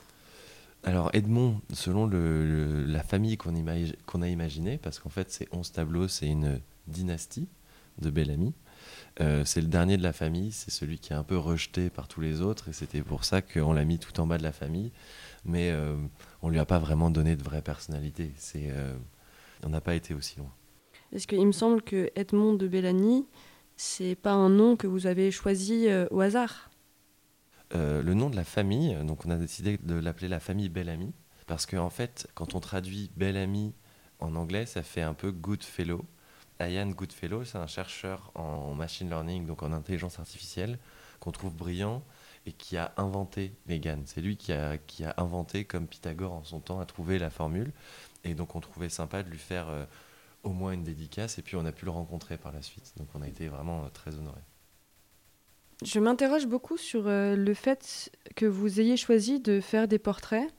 Alors 0.83 1.09
Edmond, 1.13 1.59
selon 1.73 2.05
le- 2.05 2.45
le- 2.47 2.83
la 2.85 3.01
famille 3.03 3.35
qu'on 3.37 3.55
imagi- 3.55 3.95
qu'on 4.05 4.21
a 4.21 4.27
imaginée, 4.29 4.77
parce 4.77 4.99
qu'en 4.99 5.09
fait 5.09 5.31
c'est 5.31 5.47
11 5.51 5.71
tableaux, 5.71 6.07
c'est 6.07 6.27
une 6.27 6.61
dynastie 6.85 7.49
de 7.99 8.09
Bellamy. 8.11 8.53
Euh, 9.19 9.43
c'est 9.45 9.61
le 9.61 9.67
dernier 9.67 9.97
de 9.97 10.03
la 10.03 10.13
famille, 10.13 10.51
c'est 10.51 10.69
celui 10.69 10.99
qui 10.99 11.11
est 11.11 11.15
un 11.15 11.23
peu 11.23 11.37
rejeté 11.37 11.89
par 11.89 12.07
tous 12.07 12.21
les 12.21 12.41
autres, 12.41 12.69
et 12.69 12.73
c'était 12.73 13.01
pour 13.01 13.23
ça 13.23 13.41
qu'on 13.41 13.73
l'a 13.73 13.83
mis 13.83 13.97
tout 13.97 14.19
en 14.19 14.27
bas 14.27 14.37
de 14.37 14.43
la 14.43 14.51
famille. 14.51 14.91
Mais 15.43 15.71
euh, 15.71 15.95
on 16.41 16.49
lui 16.49 16.59
a 16.59 16.65
pas 16.65 16.77
vraiment 16.77 17.09
donné 17.09 17.35
de 17.35 17.43
vraie 17.43 17.61
personnalité. 17.61 18.31
C'est, 18.37 18.69
euh, 18.69 18.95
on 19.63 19.69
n'a 19.69 19.81
pas 19.81 19.95
été 19.95 20.13
aussi 20.13 20.37
loin. 20.37 20.51
Est-ce 21.13 21.25
qu'il 21.25 21.45
me 21.47 21.53
semble 21.53 21.81
que 21.81 22.11
Edmond 22.15 22.55
de 22.55 22.67
Bellamy, 22.67 23.25
c'est 23.77 24.15
pas 24.15 24.33
un 24.33 24.49
nom 24.49 24.75
que 24.75 24.87
vous 24.87 25.07
avez 25.07 25.31
choisi 25.31 25.87
euh, 25.87 26.05
au 26.11 26.21
hasard 26.21 26.69
le 27.73 28.13
nom 28.13 28.29
de 28.29 28.37
la 28.37 28.45
famille, 28.45 28.95
donc 29.03 29.25
on 29.25 29.29
a 29.29 29.35
décidé 29.35 29.77
de 29.77 29.95
l'appeler 29.95 30.29
la 30.29 30.39
famille 30.39 30.69
Bellamy, 30.69 31.11
parce 31.47 31.65
qu'en 31.65 31.79
en 31.79 31.89
fait, 31.89 32.25
quand 32.33 32.55
on 32.55 32.61
traduit 32.61 33.11
Bellamy 33.17 33.73
en 34.19 34.35
anglais, 34.35 34.65
ça 34.65 34.83
fait 34.83 35.01
un 35.01 35.13
peu 35.13 35.31
Goodfellow. 35.31 36.05
Ian 36.59 36.89
Goodfellow, 36.89 37.43
c'est 37.43 37.57
un 37.57 37.67
chercheur 37.67 38.31
en 38.35 38.73
machine 38.73 39.09
learning, 39.09 39.45
donc 39.45 39.63
en 39.63 39.71
intelligence 39.71 40.19
artificielle, 40.19 40.79
qu'on 41.19 41.31
trouve 41.31 41.55
brillant 41.55 42.03
et 42.45 42.51
qui 42.51 42.77
a 42.77 42.93
inventé 42.97 43.53
les 43.67 43.79
GAN. 43.79 43.99
C'est 44.05 44.21
lui 44.21 44.37
qui 44.37 44.53
a, 44.53 44.79
inventé, 45.17 45.65
comme 45.65 45.87
Pythagore 45.87 46.33
en 46.33 46.43
son 46.43 46.59
temps, 46.59 46.79
a 46.79 46.85
trouvé 46.85 47.19
la 47.19 47.29
formule. 47.29 47.71
Et 48.23 48.33
donc 48.33 48.55
on 48.55 48.59
trouvait 48.59 48.89
sympa 48.89 49.23
de 49.23 49.29
lui 49.29 49.37
faire 49.37 49.69
euh, 49.69 49.85
au 50.43 50.49
moins 50.49 50.71
une 50.71 50.83
dédicace, 50.83 51.37
et 51.37 51.41
puis 51.41 51.55
on 51.55 51.65
a 51.65 51.71
pu 51.71 51.85
le 51.85 51.91
rencontrer 51.91 52.37
par 52.37 52.51
la 52.51 52.61
suite. 52.61 52.93
Donc 52.97 53.07
on 53.13 53.21
a 53.21 53.27
été 53.27 53.47
vraiment 53.49 53.83
euh, 53.83 53.89
très 53.93 54.15
honorés. 54.15 54.41
Je 55.83 55.99
m'interroge 55.99 56.47
beaucoup 56.47 56.77
sur 56.77 57.07
euh, 57.07 57.35
le 57.35 57.53
fait 57.53 58.09
que 58.35 58.45
vous 58.45 58.79
ayez 58.79 58.97
choisi 58.97 59.39
de 59.39 59.59
faire 59.59 59.87
des 59.87 59.99
portraits, 59.99 60.49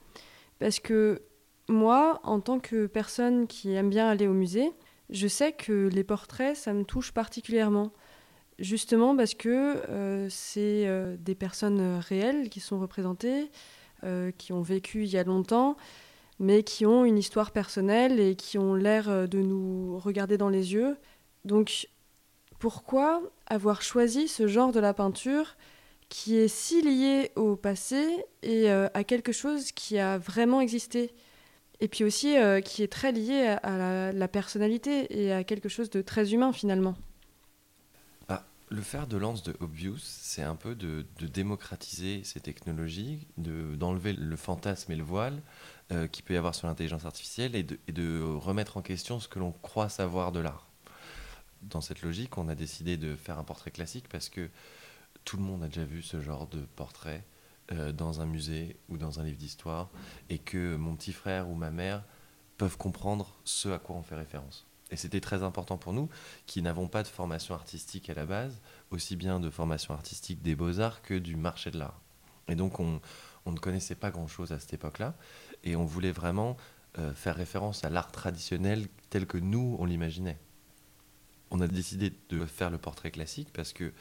parce 0.58 0.78
que 0.78 1.22
moi, 1.68 2.20
en 2.22 2.40
tant 2.40 2.60
que 2.60 2.86
personne 2.86 3.46
qui 3.46 3.72
aime 3.72 3.90
bien 3.90 4.08
aller 4.08 4.26
au 4.26 4.32
musée, 4.32 4.70
je 5.10 5.26
sais 5.26 5.52
que 5.52 5.88
les 5.88 6.04
portraits, 6.04 6.56
ça 6.56 6.72
me 6.72 6.84
touche 6.84 7.12
particulièrement. 7.12 7.92
Justement 8.58 9.16
parce 9.16 9.34
que 9.34 9.48
euh, 9.88 10.28
c'est 10.28 10.86
euh, 10.86 11.16
des 11.18 11.36
personnes 11.36 11.80
euh, 11.80 12.00
réelles 12.00 12.48
qui 12.50 12.60
sont 12.60 12.80
représentées, 12.80 13.50
qui 14.38 14.52
ont 14.52 14.62
vécu 14.62 15.02
il 15.02 15.10
y 15.10 15.18
a 15.18 15.24
longtemps, 15.24 15.76
mais 16.38 16.62
qui 16.62 16.86
ont 16.86 17.04
une 17.04 17.18
histoire 17.18 17.50
personnelle 17.50 18.20
et 18.20 18.36
qui 18.36 18.56
ont 18.56 18.76
l'air 18.76 19.26
de 19.26 19.40
nous 19.40 19.98
regarder 19.98 20.38
dans 20.38 20.48
les 20.48 20.72
yeux. 20.72 20.96
Donc 21.44 21.88
pourquoi 22.60 23.20
avoir 23.48 23.82
choisi 23.82 24.28
ce 24.28 24.46
genre 24.46 24.70
de 24.70 24.78
la 24.78 24.94
peinture 24.94 25.56
qui 26.08 26.36
est 26.36 26.46
si 26.46 26.80
lié 26.80 27.32
au 27.34 27.56
passé 27.56 28.24
et 28.44 28.70
à 28.70 29.02
quelque 29.02 29.32
chose 29.32 29.72
qui 29.72 29.98
a 29.98 30.16
vraiment 30.16 30.60
existé? 30.60 31.12
Et 31.80 31.88
puis 31.88 32.04
aussi 32.04 32.36
euh, 32.36 32.60
qui 32.60 32.82
est 32.82 32.92
très 32.92 33.12
lié 33.12 33.56
à, 33.62 34.12
la, 34.12 34.28
personnalité 34.28 35.22
et 35.22 35.32
à 35.32 35.44
quelque 35.44 35.68
chose 35.68 35.90
de 35.90 36.02
très 36.02 36.32
humain 36.34 36.52
finalement. 36.52 36.96
Ah, 38.28 38.44
le 38.68 38.82
fer 38.82 39.06
de 39.06 39.16
lance 39.16 39.42
de 39.42 39.54
Obvious, 39.60 39.98
c'est 39.98 40.42
un 40.42 40.56
peu 40.56 40.74
de, 40.74 41.04
démocratiser 41.20 42.22
ces 42.24 42.40
technologies, 42.40 43.26
de- 43.36 43.76
d'enlever 43.76 44.12
le 44.12 44.36
fantasme 44.36 44.92
et 44.92 44.96
le 44.96 45.04
voile 45.04 45.40
euh, 45.92 46.06
qu'il 46.06 46.24
peut 46.24 46.34
y 46.34 46.36
avoir 46.36 46.54
sur 46.54 46.66
l'intelligence 46.66 47.04
artificielle 47.04 47.54
et 47.54 47.62
de, 47.62 47.78
et 47.86 47.92
de 47.92 48.20
remettre 48.22 48.76
en 48.76 48.82
question 48.82 49.20
ce 49.20 49.28
que 49.28 49.38
l'on 49.38 49.52
croit 49.52 49.88
savoir 49.88 50.32
de 50.32 50.40
l'art. 50.40 50.66
Dans 51.62 51.80
cette 51.80 52.02
logique, 52.02 52.38
on 52.38 52.48
a 52.48 52.54
décidé 52.54 52.96
de 52.96 53.16
faire 53.16 53.38
un 53.38 53.44
portrait 53.44 53.70
classique 53.70 54.08
parce 54.08 54.28
que 54.28 54.48
tout 55.24 55.36
le 55.36 55.42
monde 55.42 55.62
a 55.62 55.66
déjà 55.66 55.84
vu 55.84 56.02
ce 56.02 56.20
genre 56.20 56.46
de 56.46 56.60
portrait 56.76 57.24
euh, 57.72 57.92
dans 57.92 58.20
un 58.20 58.26
musée 58.26 58.76
ou 58.88 58.96
dans 58.96 59.20
un 59.20 59.24
livre 59.24 59.36
d'histoire 59.36 59.90
et 60.30 60.38
que 60.38 60.76
mon 60.76 60.96
petit 60.96 61.12
frère 61.12 61.48
ou 61.48 61.54
ma 61.54 61.70
mère 61.70 62.02
peuvent 62.56 62.78
comprendre 62.78 63.36
ce 63.44 63.68
à 63.68 63.78
quoi 63.78 63.96
on 63.96 64.02
fait 64.02 64.16
référence. 64.16 64.66
Et 64.90 64.96
c'était 64.96 65.20
très 65.20 65.42
important 65.42 65.76
pour 65.76 65.92
nous 65.92 66.08
qui 66.46 66.62
n'avons 66.62 66.88
pas 66.88 67.02
de 67.02 67.08
formation 67.08 67.54
artistique 67.54 68.08
à 68.10 68.14
la 68.14 68.24
base, 68.24 68.60
aussi 68.90 69.16
bien 69.16 69.38
de 69.38 69.50
formation 69.50 69.92
artistique 69.94 70.42
des 70.42 70.56
beaux-arts 70.56 71.02
que 71.02 71.14
du 71.14 71.36
marché 71.36 71.70
de 71.70 71.78
l'art. 71.78 72.00
Et 72.48 72.54
donc 72.54 72.80
on, 72.80 73.00
ne 73.46 73.58
connaissait 73.58 73.94
pas 73.94 74.10
grand-chose 74.10 74.52
à 74.52 74.58
cette 74.58 74.74
époque-là, 74.74 75.14
et 75.64 75.76
on 75.76 75.84
voulait 75.84 76.12
vraiment 76.12 76.56
euh, 76.98 77.14
faire 77.14 77.36
référence 77.36 77.84
à 77.84 77.90
l'art 77.90 78.12
traditionnel 78.12 78.88
tel 79.10 79.26
que 79.26 79.38
nous, 79.38 79.76
on 79.78 79.84
l'imaginait. 79.84 80.38
On 81.50 81.60
a 81.60 81.66
décidé 81.66 82.12
de 82.28 82.44
faire 82.44 82.70
le 82.70 82.78
portrait 82.78 83.10
classique 83.10 83.48
parce 83.52 83.72
que 83.72 83.92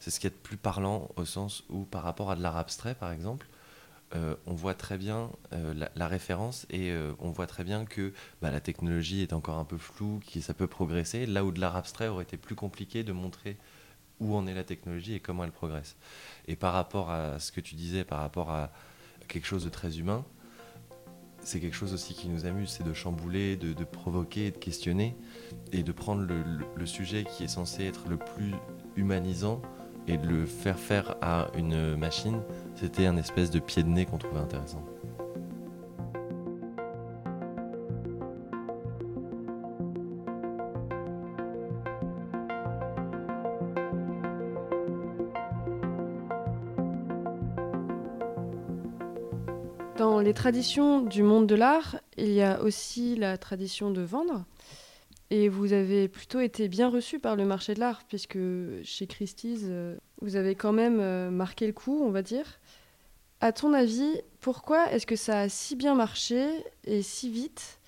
c'est 0.00 0.10
ce 0.10 0.18
qui 0.18 0.26
est 0.26 0.30
de 0.30 0.34
plus 0.34 0.56
parlant 0.56 1.08
au 1.16 1.24
sens 1.24 1.62
où 1.68 1.84
par 1.84 2.02
rapport 2.02 2.30
à 2.30 2.36
de 2.36 2.42
l'art 2.42 2.56
abstrait, 2.56 2.94
par 2.94 3.12
exemple, 3.12 3.46
euh, 4.16 4.34
on 4.46 4.54
voit 4.54 4.74
très 4.74 4.98
bien 4.98 5.30
euh, 5.52 5.86
la, 5.94 6.08
référence 6.08 6.66
et 6.68 6.90
euh, 6.90 7.12
on 7.20 7.30
voit 7.30 7.46
très 7.46 7.62
bien 7.62 7.84
que 7.84 8.12
bah, 8.42 8.50
la 8.50 8.60
technologie 8.60 9.22
est 9.22 9.32
encore 9.32 9.58
un 9.58 9.64
peu 9.64 9.78
floue, 9.78 10.20
que 10.32 10.40
ça 10.40 10.52
peut 10.52 10.66
progresser, 10.66 11.26
là 11.26 11.44
où 11.44 11.52
de 11.52 11.60
l'art 11.60 11.76
abstrait 11.76 12.08
aurait 12.08 12.24
été 12.24 12.36
plus 12.36 12.56
compliqué 12.56 13.04
de 13.04 13.12
montrer 13.12 13.56
où 14.18 14.34
en 14.34 14.48
est 14.48 14.54
la 14.54 14.64
technologie 14.64 15.14
et 15.14 15.20
comment 15.20 15.44
elle 15.44 15.52
progresse. 15.52 15.96
Et 16.48 16.56
par 16.56 16.72
rapport 16.72 17.10
à 17.10 17.38
ce 17.38 17.52
que 17.52 17.60
tu 17.60 17.76
disais, 17.76 18.02
par 18.02 18.18
rapport 18.18 18.50
à 18.50 18.72
quelque 19.28 19.46
chose 19.46 19.64
de 19.64 19.70
très 19.70 19.98
humain, 19.98 20.24
c'est 21.42 21.60
quelque 21.60 21.76
chose 21.76 21.94
aussi 21.94 22.12
qui 22.14 22.28
nous 22.28 22.46
amuse, 22.46 22.68
c'est 22.68 22.84
de 22.84 22.92
chambouler, 22.92 23.56
de, 23.56 23.72
provoquer, 23.84 24.50
de 24.50 24.58
questionner, 24.58 25.16
et 25.72 25.82
de 25.82 25.92
prendre 25.92 26.22
le 26.22 26.86
sujet 26.86 27.24
qui 27.24 27.44
est 27.44 27.48
censé 27.48 27.84
être 27.84 28.08
le 28.08 28.18
plus 28.18 28.54
humanisant 28.96 29.62
et 30.10 30.18
de 30.18 30.26
le 30.26 30.44
faire 30.44 30.78
faire 30.78 31.14
à 31.22 31.46
une 31.56 31.96
machine, 31.96 32.40
c'était 32.74 33.06
un 33.06 33.16
espèce 33.16 33.50
de 33.50 33.60
pied 33.60 33.84
de 33.84 33.88
nez 33.88 34.06
qu'on 34.06 34.18
trouvait 34.18 34.40
intéressant. 34.40 34.84
Dans 49.96 50.18
les 50.18 50.34
traditions 50.34 51.02
du 51.02 51.22
monde 51.22 51.46
de 51.46 51.54
l'art, 51.54 52.00
il 52.16 52.32
y 52.32 52.42
a 52.42 52.62
aussi 52.62 53.16
la 53.16 53.38
tradition 53.38 53.90
de 53.90 54.00
vendre. 54.00 54.44
Et 55.30 55.48
vous 55.48 55.72
avez 55.72 56.08
plutôt 56.08 56.40
été 56.40 56.68
bien 56.68 56.88
reçu 56.88 57.20
par 57.20 57.36
le 57.36 57.44
marché 57.44 57.74
de 57.74 57.80
l'art, 57.80 58.02
puisque 58.08 58.38
chez 58.82 59.06
Christie's, 59.06 59.60
euh, 59.64 59.96
vous 60.20 60.36
avez 60.36 60.56
quand 60.56 60.72
même 60.72 60.98
euh, 61.00 61.30
marqué 61.30 61.66
le 61.66 61.72
coup, 61.72 62.02
on 62.02 62.10
va 62.10 62.22
dire. 62.22 62.58
À 63.40 63.52
ton 63.52 63.72
avis, 63.72 64.20
pourquoi 64.40 64.92
est-ce 64.92 65.06
que 65.06 65.16
ça 65.16 65.40
a 65.40 65.48
si 65.48 65.76
bien 65.76 65.94
marché 65.94 66.48
et 66.84 67.02
si 67.02 67.30
vite? 67.30 67.78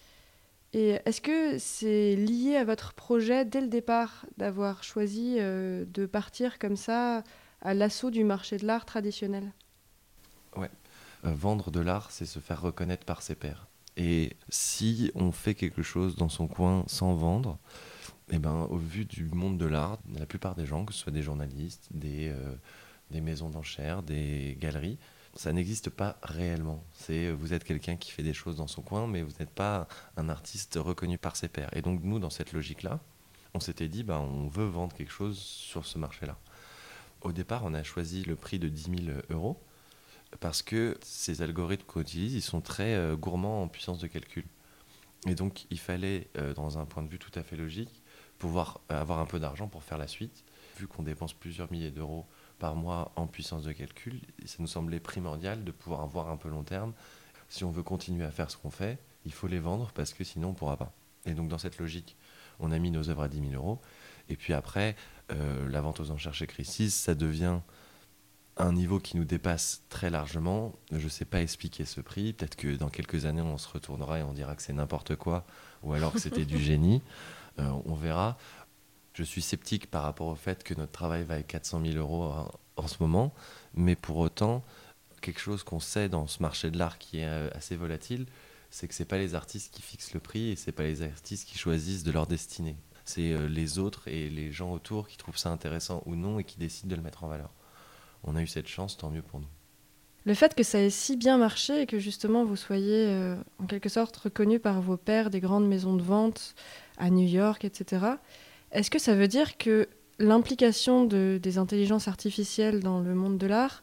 Et 0.72 1.00
est-ce 1.05 1.20
que 1.20 1.59
c'est 1.59 2.16
lié 2.16 2.57
à 2.57 2.64
votre 2.64 2.94
projet 2.94 3.44
dès 3.44 3.61
le 3.61 3.66
départ 3.66 4.24
d'avoir 4.38 4.85
choisi 4.85 5.37
euh, 5.38 5.85
de 5.87 6.07
partir 6.07 6.59
comme 6.59 6.76
ça 6.76 7.24
à 7.61 7.74
l'assaut 7.74 8.11
du 8.11 8.24
marché 8.24 8.57
de 8.57 8.66
l'art 8.66 8.87
traditionnel? 8.87 9.52
Euh, 11.24 11.35
vendre 11.35 11.70
de 11.70 11.81
l'art, 11.81 12.11
c'est 12.11 12.26
se 12.26 12.38
faire 12.38 12.61
reconnaître 12.61 13.05
par 13.05 13.22
ses 13.22 13.35
pairs. 13.35 13.68
Et 13.96 14.37
si 14.48 15.11
on 15.14 15.33
fait 15.33 15.55
quelque 15.55 15.83
chose 15.83 16.16
dans 16.16 16.28
son 16.28 16.46
coin 16.48 16.85
sans 16.87 17.14
vendre, 17.14 17.59
eh 18.31 18.38
ben, 18.38 18.66
au 18.70 18.76
vu 18.76 19.05
du 19.05 19.24
monde 19.26 19.59
de 19.59 19.66
l'art, 19.66 19.98
la 20.18 20.26
plupart 20.26 20.55
des 20.55 20.64
gens, 20.64 20.85
que 20.85 20.92
ce 20.92 21.00
soit 21.00 21.12
des 21.12 21.22
journalistes, 21.22 21.88
des, 21.90 22.28
euh, 22.28 23.20
maisons 23.20 23.50
d'enchères, 23.50 24.02
des 24.02 24.57
galeries, 24.59 24.98
ça 25.35 25.52
n'existe 25.52 25.90
pas 25.90 26.16
réellement. 26.22 26.83
C'est 26.92 27.26
euh, 27.26 27.33
vous 27.33 27.52
êtes 27.52 27.64
quelqu'un 27.64 27.96
qui 27.96 28.11
fait 28.11 28.22
des 28.22 28.33
choses 28.33 28.57
dans 28.57 28.66
son 28.66 28.81
coin, 28.81 29.07
mais 29.07 29.22
vous 29.22 29.33
n'êtes 29.38 29.50
pas 29.50 29.87
un 30.16 30.28
artiste 30.31 30.78
reconnu 30.81 31.18
par 31.18 31.37
ses 31.37 31.48
pairs. 31.48 31.70
Et 31.76 31.83
donc 31.83 32.00
nous, 32.02 32.18
dans 32.18 32.31
cette 32.31 32.52
logique-là, 32.52 33.00
on 33.55 33.61
s'était 33.61 33.88
dit, 33.88 34.02
bah, 34.02 34.18
on 34.18 34.48
veut 34.48 34.64
vendre 34.64 34.94
quelque 34.94 35.12
chose 35.12 35.38
sur 35.38 35.85
ce 35.85 35.98
marché-là. 35.98 36.38
Au 37.20 37.33
départ, 37.33 37.62
on 37.64 37.74
a 37.74 37.83
choisi 37.83 38.24
le 38.24 38.35
prix 38.35 38.59
de 38.59 38.68
10 38.68 39.05
000 39.05 39.18
euros 39.31 39.61
parce 40.40 40.62
que 40.62 40.97
ces 41.03 41.42
algorithmes 41.42 41.85
qu'on 41.87 42.01
utilise, 42.01 42.35
ils 42.35 42.42
sont 42.42 42.61
très 42.61 42.95
euh, 42.95 43.16
gourmands 43.16 43.62
en 43.62 43.68
puissance 43.68 43.99
de 43.99 44.07
calcul. 44.07 44.45
Et 45.27 45.35
donc, 45.35 45.66
il 45.71 45.79
fallait, 45.79 46.29
euh, 46.37 46.53
dans 46.55 46.79
un 46.79 46.85
point 46.85 47.03
de 47.03 47.09
vue 47.09 47.18
tout 47.18 47.31
à 47.38 47.42
fait 47.42 47.57
logique, 47.57 48.03
pouvoir 48.38 48.81
euh, 48.90 49.01
avoir 49.01 49.21
un 49.21 49.27
peu 49.27 49.38
d'argent 49.38 49.68
pour 49.68 49.83
faire 49.83 49.99
la 49.99 50.09
suite. 50.09 50.45
Vu 50.79 50.87
qu'on 50.87 51.03
dépense 51.03 51.33
plusieurs 51.33 51.71
milliers 51.71 51.90
d'euros 51.90 52.27
par 52.59 52.75
mois 52.75 53.12
en 53.16 53.27
puissance 53.27 53.62
de 53.62 53.73
calcul, 53.73 54.21
ça 54.45 54.57
nous 54.59 54.66
semblait 54.66 55.01
primordial 55.01 55.64
de 55.64 55.71
pouvoir 55.71 56.01
avoir 56.03 56.29
un 56.31 56.37
peu 56.37 56.49
long 56.49 56.64
terme. 56.64 56.92
Si 57.49 57.64
on 57.64 57.71
veut 57.71 57.83
continuer 57.83 58.25
à 58.25 58.31
faire 58.31 58.51
ce 58.51 58.57
qu'on 58.57 58.71
fait, 58.71 58.99
il 59.25 59.33
faut 59.33 59.47
les 59.47 59.59
vendre 59.59 59.92
parce 59.95 60.12
que 60.14 60.25
sinon 60.25 60.49
on 60.49 60.51
ne 60.53 60.57
pourra 60.57 60.77
pas. 60.77 60.92
Et 61.27 61.35
donc, 61.35 61.49
dans 61.49 61.59
cette 61.59 61.79
logique, 61.79 62.16
on 62.59 62.73
a 62.73 62.79
mis 62.79 62.90
nos 62.90 63.09
œuvres 63.11 63.23
à 63.23 63.29
10 63.29 63.51
000 63.51 63.53
euros. 63.53 63.81
Et 64.29 64.37
puis 64.37 64.55
après, 64.55 64.97
euh, 65.31 65.68
la 65.68 65.81
vente 65.81 66.01
aux 66.01 66.11
enchères 66.11 66.35
chez 66.35 66.47
Christie's, 66.47 66.95
ça 66.95 67.14
devient 67.14 67.61
un 68.57 68.73
niveau 68.73 68.99
qui 68.99 69.17
nous 69.17 69.25
dépasse 69.25 69.83
très 69.88 70.11
largement. 70.11 70.75
Je 70.91 71.05
ne 71.05 71.09
sais 71.09 71.25
pas 71.25 71.41
expliquer 71.41 71.85
ce 71.85 72.01
prix. 72.01 72.33
Peut-être 72.33 72.57
que 72.57 72.77
dans 72.77 72.91
quelques 72.91 73.25
années, 73.25 73.43
on 73.43 73.59
se 73.59 73.69
retournera 73.69 74.19
et 74.19 74.23
on 74.23 74.33
dira 74.33 74.55
que 74.55 74.62
c'est 74.62 74.73
n'importe 74.73 75.17
quoi, 75.17 75.45
ou 75.83 75.93
alors 75.95 76.12
que 76.12 76.19
c'était 76.19 76.45
du 76.45 76.59
génie. 76.62 77.03
Euh, 77.59 77.71
on 77.87 77.95
verra. 77.95 78.37
Je 79.15 79.23
suis 79.23 79.43
sceptique 79.43 79.91
par 79.91 80.03
rapport 80.03 80.29
au 80.29 80.35
fait 80.35 80.65
que 80.65 80.75
notre 80.75 80.93
travail 80.93 81.25
va 81.25 81.35
à 81.35 81.43
400 81.43 81.83
000 81.85 81.97
euros 81.97 82.33
en, 82.77 82.87
ce 82.88 82.97
moment, 83.01 83.35
mais 83.75 83.95
pour 83.95 84.17
autant, 84.17 84.65
quelque 85.21 85.41
chose 85.41 85.62
qu'on 85.62 85.81
sait 85.81 86.09
dans 86.09 86.27
ce 86.27 86.43
marché 86.43 86.71
de 86.71 86.79
l'art 86.79 86.99
qui 86.99 87.19
est 87.19 87.27
euh, 87.27 87.51
assez 87.53 87.77
volatile, 87.77 88.27
c'est 88.71 88.88
que 88.88 88.95
c'est 88.95 89.05
pas 89.05 89.19
les 89.19 89.35
artistes 89.35 89.73
qui 89.75 89.83
fixent 89.83 90.15
le 90.15 90.21
prix 90.21 90.49
et 90.49 90.57
c'est 90.57 90.73
pas 90.73 90.85
les 90.85 91.03
artistes 91.03 91.47
qui 91.47 91.59
choisissent 91.59 92.05
de 92.05 92.11
leur 92.11 92.27
destinée. 92.27 92.77
C'est 93.05 93.33
euh, 93.33 93.49
les 93.49 93.79
autres 93.79 94.09
et 94.09 94.31
les 94.31 94.51
gens 94.51 94.73
autour 94.73 95.09
qui 95.09 95.19
trouvent 95.19 95.37
ça 95.37 95.51
intéressant 95.51 96.03
ou 96.07 96.17
non 96.17 96.38
et 96.38 96.45
qui 96.45 96.59
décident 96.59 96.91
de 96.91 96.97
le 96.97 97.03
mettre 97.03 97.25
en 97.25 97.29
valeur. 97.29 97.51
On 98.25 98.37
a 98.37 98.43
eu 98.43 98.47
cette 98.47 98.69
chance, 98.69 98.97
tant 98.97 99.11
mieux 99.11 99.23
pour 99.23 99.41
nous. 99.41 99.47
Le 100.25 100.35
fait 100.35 100.55
que 100.55 100.63
ça 100.63 100.81
ait 100.81 100.91
si 100.91 101.17
bien 101.17 101.37
marché 101.37 101.83
et 101.83 101.87
que 101.87 101.99
justement 101.99 102.45
vous 102.45 102.55
soyez 102.55 103.07
euh, 103.09 103.37
en 103.59 103.67
quelque 103.67 103.89
sorte 103.89 104.17
reconnu 104.17 104.61
par 104.61 104.81
vos 104.81 104.97
pairs 104.97 105.31
des 105.31 105.41
grandes 105.41 105.67
maisons 105.67 105.97
de 105.97 106.03
vente 106.03 106.55
à 106.97 107.11
New 107.11 107.27
York, 107.27 107.65
etc., 107.65 108.07
est-ce 108.71 108.91
que 108.91 108.99
ça 108.99 109.15
veut 109.15 109.29
dire 109.29 109.59
que 109.59 109.89
l'implication 110.19 111.05
de, 111.05 111.39
des 111.43 111.59
intelligences 111.59 112.09
artificielles 112.09 112.81
dans 112.81 113.01
le 113.01 113.15
monde 113.15 113.37
de 113.37 113.47
l'art, 113.47 113.83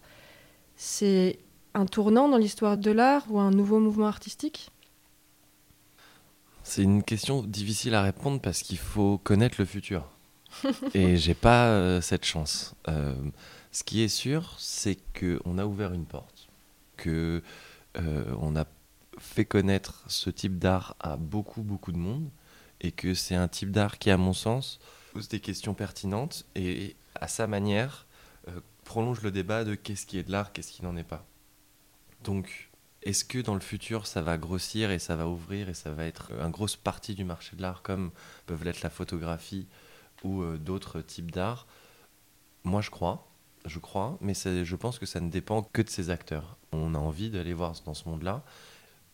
c'est 0.75 1.39
un 1.73 1.85
tournant 1.85 2.29
dans 2.29 2.37
l'histoire 2.37 2.77
de 2.77 2.91
l'art 2.91 3.25
ou 3.29 3.39
un 3.39 3.51
nouveau 3.51 3.79
mouvement 3.79 4.07
artistique? 4.07 4.71
C'est 6.63 6.83
une 6.83 7.03
question 7.03 7.43
difficile 7.43 7.95
à 7.95 8.01
répondre 8.01 8.39
parce 8.39 8.61
qu'il 8.61 8.77
faut 8.77 9.17
connaître 9.17 9.55
le 9.59 9.65
futur. 9.65 10.09
et 10.93 11.17
j'ai 11.17 11.33
pas 11.33 11.67
euh, 11.67 12.01
cette 12.01 12.25
chance. 12.25 12.73
Euh, 12.87 13.13
ce 13.71 13.83
qui 13.83 14.01
est 14.01 14.09
sûr, 14.09 14.55
c'est 14.57 14.97
qu'on 15.17 15.57
a 15.57 15.65
ouvert 15.65 15.93
une 15.93 16.05
porte, 16.05 16.49
que 16.97 17.43
euh, 17.97 18.35
on 18.39 18.55
a 18.55 18.65
fait 19.17 19.45
connaître 19.45 20.03
ce 20.07 20.29
type 20.29 20.57
d'art 20.57 20.95
à 20.99 21.17
beaucoup 21.17 21.61
beaucoup 21.61 21.91
de 21.91 21.97
monde, 21.97 22.29
et 22.81 22.91
que 22.91 23.13
c'est 23.13 23.35
un 23.35 23.47
type 23.47 23.71
d'art 23.71 23.97
qui, 23.97 24.09
à 24.09 24.17
mon 24.17 24.33
sens, 24.33 24.79
pose 25.13 25.27
des 25.27 25.39
questions 25.39 25.73
pertinentes 25.73 26.45
et, 26.55 26.95
à 27.15 27.27
sa 27.27 27.47
manière, 27.47 28.05
euh, 28.47 28.59
prolonge 28.85 29.21
le 29.21 29.31
débat 29.31 29.63
de 29.63 29.75
qu'est-ce 29.75 30.05
qui 30.05 30.17
est 30.17 30.23
de 30.23 30.31
l'art, 30.31 30.53
qu'est-ce 30.53 30.71
qui 30.71 30.83
n'en 30.83 30.95
est 30.95 31.03
pas. 31.03 31.25
Donc, 32.23 32.69
est-ce 33.01 33.25
que 33.25 33.39
dans 33.39 33.55
le 33.55 33.59
futur, 33.61 34.07
ça 34.07 34.21
va 34.21 34.37
grossir 34.37 34.91
et 34.91 34.99
ça 34.99 35.15
va 35.15 35.27
ouvrir 35.27 35.69
et 35.69 35.73
ça 35.73 35.91
va 35.91 36.05
être 36.05 36.31
une 36.31 36.51
grosse 36.51 36.75
partie 36.75 37.15
du 37.15 37.23
marché 37.23 37.55
de 37.55 37.61
l'art, 37.61 37.81
comme 37.81 38.11
peuvent 38.45 38.63
l'être 38.63 38.81
la 38.81 38.89
photographie 38.89 39.67
ou 40.23 40.41
euh, 40.41 40.57
d'autres 40.57 41.01
types 41.01 41.31
d'art? 41.31 41.67
Moi, 42.63 42.81
je 42.81 42.89
crois 42.89 43.28
je 43.69 43.79
crois, 43.79 44.17
mais 44.21 44.33
je 44.33 44.75
pense 44.75 44.99
que 44.99 45.05
ça 45.05 45.19
ne 45.19 45.29
dépend 45.29 45.63
que 45.63 45.81
de 45.81 45.89
ces 45.89 46.09
acteurs. 46.09 46.57
On 46.71 46.95
a 46.95 46.97
envie 46.97 47.29
d'aller 47.29 47.53
voir 47.53 47.73
dans 47.85 47.93
ce 47.93 48.07
monde-là. 48.09 48.43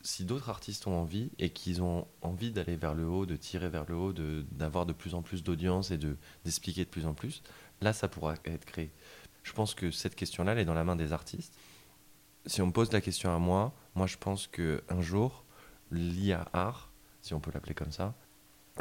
Si 0.02 0.24
d'autres 0.24 0.50
artistes 0.50 0.88
ont 0.88 1.00
envie 1.00 1.32
et 1.40 1.50
qu'ils 1.50 1.82
ont 1.82 2.08
envie 2.22 2.52
d'aller 2.52 2.76
vers 2.76 2.94
le 2.94 3.08
haut, 3.08 3.26
de 3.26 3.36
tirer 3.36 3.70
vers 3.70 3.86
le 3.88 3.96
haut, 3.96 4.14
de- 4.14 4.46
d'avoir 4.52 4.86
de, 4.86 4.94
plus 4.94 5.16
en 5.16 5.22
plus 5.22 5.44
d'audience 5.44 5.92
et 5.92 5.98
de- 5.98 6.18
d'expliquer 6.44 6.86
de, 6.86 6.90
plus 6.90 7.06
en 7.06 7.14
plus, 7.14 7.42
là, 7.82 7.92
ça 7.92 8.08
pourra 8.08 8.36
être 8.46 8.66
créé. 8.66 8.92
Je 9.44 9.54
pense 9.54 9.74
que 9.74 9.92
cette 9.92 10.16
question-là, 10.16 10.54
elle 10.54 10.60
est 10.60 10.66
dans 10.66 10.74
la 10.76 10.84
main 10.84 10.96
des 10.96 11.12
artistes. 11.12 11.58
Si 12.46 12.62
on 12.62 12.68
me 12.68 12.72
pose 12.72 12.92
la 12.92 13.02
question 13.02 13.34
à 13.36 13.40
moi, 13.40 13.74
moi, 13.96 14.06
je 14.08 14.18
pense 14.18 14.48
qu'un 14.48 15.02
jour, 15.02 15.44
l'IA 15.92 16.48
art, 16.54 16.92
si 17.22 17.34
on 17.34 17.40
peut 17.40 17.52
l'appeler 17.54 17.74
comme 17.74 17.92
ça, 17.92 18.14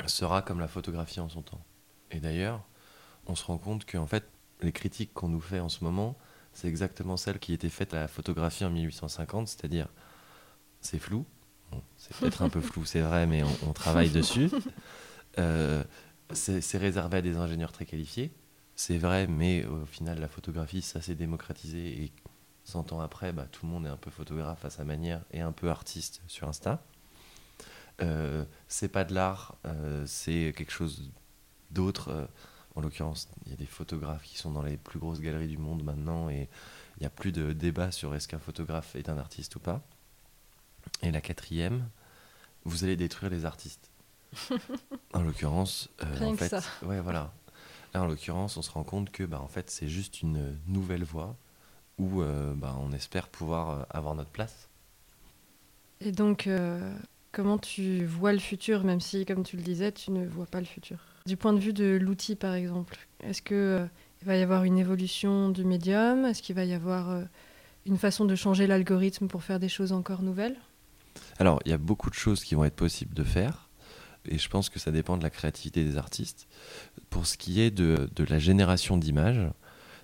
sera 0.06 0.42
comme 0.42 0.60
la 0.60 0.68
photographie 0.68 1.20
en 1.20 1.28
son 1.28 1.42
temps. 1.42 1.64
Et 2.10 2.20
d'ailleurs, 2.20 2.62
on 3.26 3.34
se 3.34 3.44
rend 3.44 3.56
compte 3.58 3.90
qu'en 3.90 4.06
fait, 4.06 4.24
les 4.60 4.72
critiques 4.72 5.12
qu'on 5.12 5.28
nous 5.28 5.40
fait 5.40 5.60
en 5.60 5.68
ce 5.68 5.84
moment, 5.84 6.16
c'est 6.52 6.68
exactement 6.68 7.16
celles 7.16 7.38
qui 7.38 7.52
étaient 7.52 7.68
faites 7.68 7.94
à 7.94 8.00
la 8.00 8.08
photographie 8.08 8.64
en 8.64 8.70
1850, 8.70 9.48
c'est-à-dire 9.48 9.88
c'est 10.80 10.98
flou, 10.98 11.26
Bon, 11.70 11.82
c'est 11.96 12.16
peut-être 12.16 12.42
un 12.42 12.48
peu 12.48 12.60
flou, 12.60 12.84
c'est 12.84 13.00
vrai, 13.00 13.26
mais 13.26 13.42
on, 13.42 13.68
on 13.70 13.72
travaille 13.72 14.10
dessus. 14.10 14.50
Euh, 15.38 15.82
c'est 16.32 16.60
c'est 16.60 16.78
réservé 16.78 17.18
à 17.18 17.22
des 17.22 17.36
ingénieurs 17.36 17.72
très 17.72 17.84
qualifiés, 17.84 18.32
c'est 18.76 18.98
vrai, 18.98 19.26
mais 19.26 19.64
au 19.64 19.84
final, 19.86 20.20
la 20.20 20.28
photographie, 20.28 20.82
ça 20.82 21.00
s'est 21.00 21.14
démocratisé 21.14 22.04
et 22.04 22.12
100 22.64 22.92
ans 22.92 23.00
après, 23.00 23.32
bah, 23.32 23.46
tout 23.50 23.66
le 23.66 23.72
monde 23.72 23.86
est 23.86 23.90
un 23.90 23.96
peu 23.96 24.10
photographe 24.10 24.64
à 24.64 24.70
sa 24.70 24.84
manière 24.84 25.22
et 25.30 25.40
un 25.40 25.52
peu 25.52 25.70
artiste 25.70 26.22
sur 26.26 26.48
Insta. 26.48 26.82
Euh, 28.02 28.44
c'est 28.66 28.88
pas 28.88 29.04
de 29.04 29.14
l'art, 29.14 29.56
euh, 29.66 30.04
c'est 30.06 30.52
quelque 30.56 30.72
chose 30.72 31.12
d'autre. 31.70 32.28
En 32.76 32.80
l'occurrence, 32.80 33.28
il 33.46 33.50
y 33.50 33.54
a 33.54 33.56
des 33.56 33.66
photographes 33.66 34.24
qui 34.24 34.36
sont 34.36 34.50
dans 34.50 34.62
les 34.62 34.76
plus 34.76 34.98
grosses 34.98 35.20
galeries 35.20 35.48
du 35.48 35.58
monde 35.58 35.84
maintenant 35.84 36.28
et 36.28 36.48
il 36.96 37.00
n'y 37.00 37.06
a 37.06 37.10
plus 37.10 37.32
de 37.32 37.52
débat 37.52 37.90
sur 37.90 38.14
est-ce 38.14 38.28
qu'un 38.28 38.38
photographe 38.38 38.96
est 38.96 39.08
un 39.08 39.18
artiste 39.18 39.56
ou 39.56 39.60
pas. 39.60 39.82
Et 41.02 41.10
la 41.10 41.20
quatrième, 41.20 41.88
vous 42.64 42.84
allez 42.84 42.96
détruire 42.96 43.30
les 43.30 43.44
artistes. 43.44 43.90
en 45.12 45.22
l'occurrence, 45.22 45.88
euh, 46.02 46.20
en 46.20 46.34
fait, 46.34 46.48
ça. 46.48 46.62
ouais, 46.82 47.00
voilà. 47.00 47.32
Là, 47.94 48.02
en 48.02 48.06
l'occurrence, 48.06 48.56
on 48.56 48.62
se 48.62 48.70
rend 48.70 48.82
compte 48.82 49.10
que, 49.10 49.22
bah, 49.22 49.40
en 49.40 49.46
fait, 49.46 49.70
c'est 49.70 49.88
juste 49.88 50.22
une 50.22 50.58
nouvelle 50.66 51.04
voie 51.04 51.36
où, 51.98 52.22
euh, 52.22 52.54
bah, 52.54 52.76
on 52.80 52.92
espère 52.92 53.28
pouvoir 53.28 53.70
euh, 53.70 53.82
avoir 53.90 54.14
notre 54.14 54.30
place. 54.30 54.68
Et 56.00 56.12
donc, 56.12 56.46
euh, 56.46 56.92
comment 57.32 57.58
tu 57.58 58.04
vois 58.04 58.32
le 58.32 58.40
futur, 58.40 58.84
même 58.84 59.00
si, 59.00 59.24
comme 59.24 59.44
tu 59.44 59.56
le 59.56 59.62
disais, 59.62 59.92
tu 59.92 60.10
ne 60.10 60.26
vois 60.26 60.46
pas 60.46 60.60
le 60.60 60.66
futur? 60.66 60.98
Du 61.26 61.38
point 61.38 61.54
de 61.54 61.58
vue 61.58 61.72
de 61.72 61.96
l'outil, 61.98 62.36
par 62.36 62.52
exemple, 62.52 62.98
est-ce 63.22 63.40
que 63.40 63.54
euh, 63.54 63.86
va 64.26 64.36
y 64.36 64.42
avoir 64.42 64.64
une 64.64 64.76
évolution 64.76 65.48
du 65.48 65.64
médium? 65.64 66.26
Est-ce 66.26 66.42
qu'il 66.42 66.54
va 66.54 66.66
y 66.66 66.74
avoir 66.74 67.08
euh, 67.08 67.22
une 67.86 67.96
façon 67.96 68.26
de 68.26 68.34
changer 68.34 68.66
l'algorithme 68.66 69.26
pour 69.26 69.42
faire 69.42 69.58
des 69.58 69.70
choses 69.70 69.92
encore 69.92 70.20
nouvelles? 70.20 70.58
Alors, 71.38 71.60
il 71.64 71.70
y 71.70 71.72
a 71.72 71.78
beaucoup 71.78 72.10
de 72.10 72.14
choses 72.14 72.44
qui 72.44 72.54
vont 72.54 72.66
être 72.66 72.76
possibles 72.76 73.14
de 73.14 73.24
faire, 73.24 73.70
et 74.26 74.36
je 74.36 74.50
pense 74.50 74.68
que 74.68 74.78
ça 74.78 74.90
dépend 74.90 75.16
de 75.16 75.22
la 75.22 75.30
créativité 75.30 75.82
des 75.82 75.96
artistes. 75.96 76.46
Pour 77.08 77.26
ce 77.26 77.38
qui 77.38 77.62
est 77.62 77.70
de, 77.70 78.10
de 78.14 78.24
la 78.24 78.38
génération 78.38 78.98
d'images, 78.98 79.48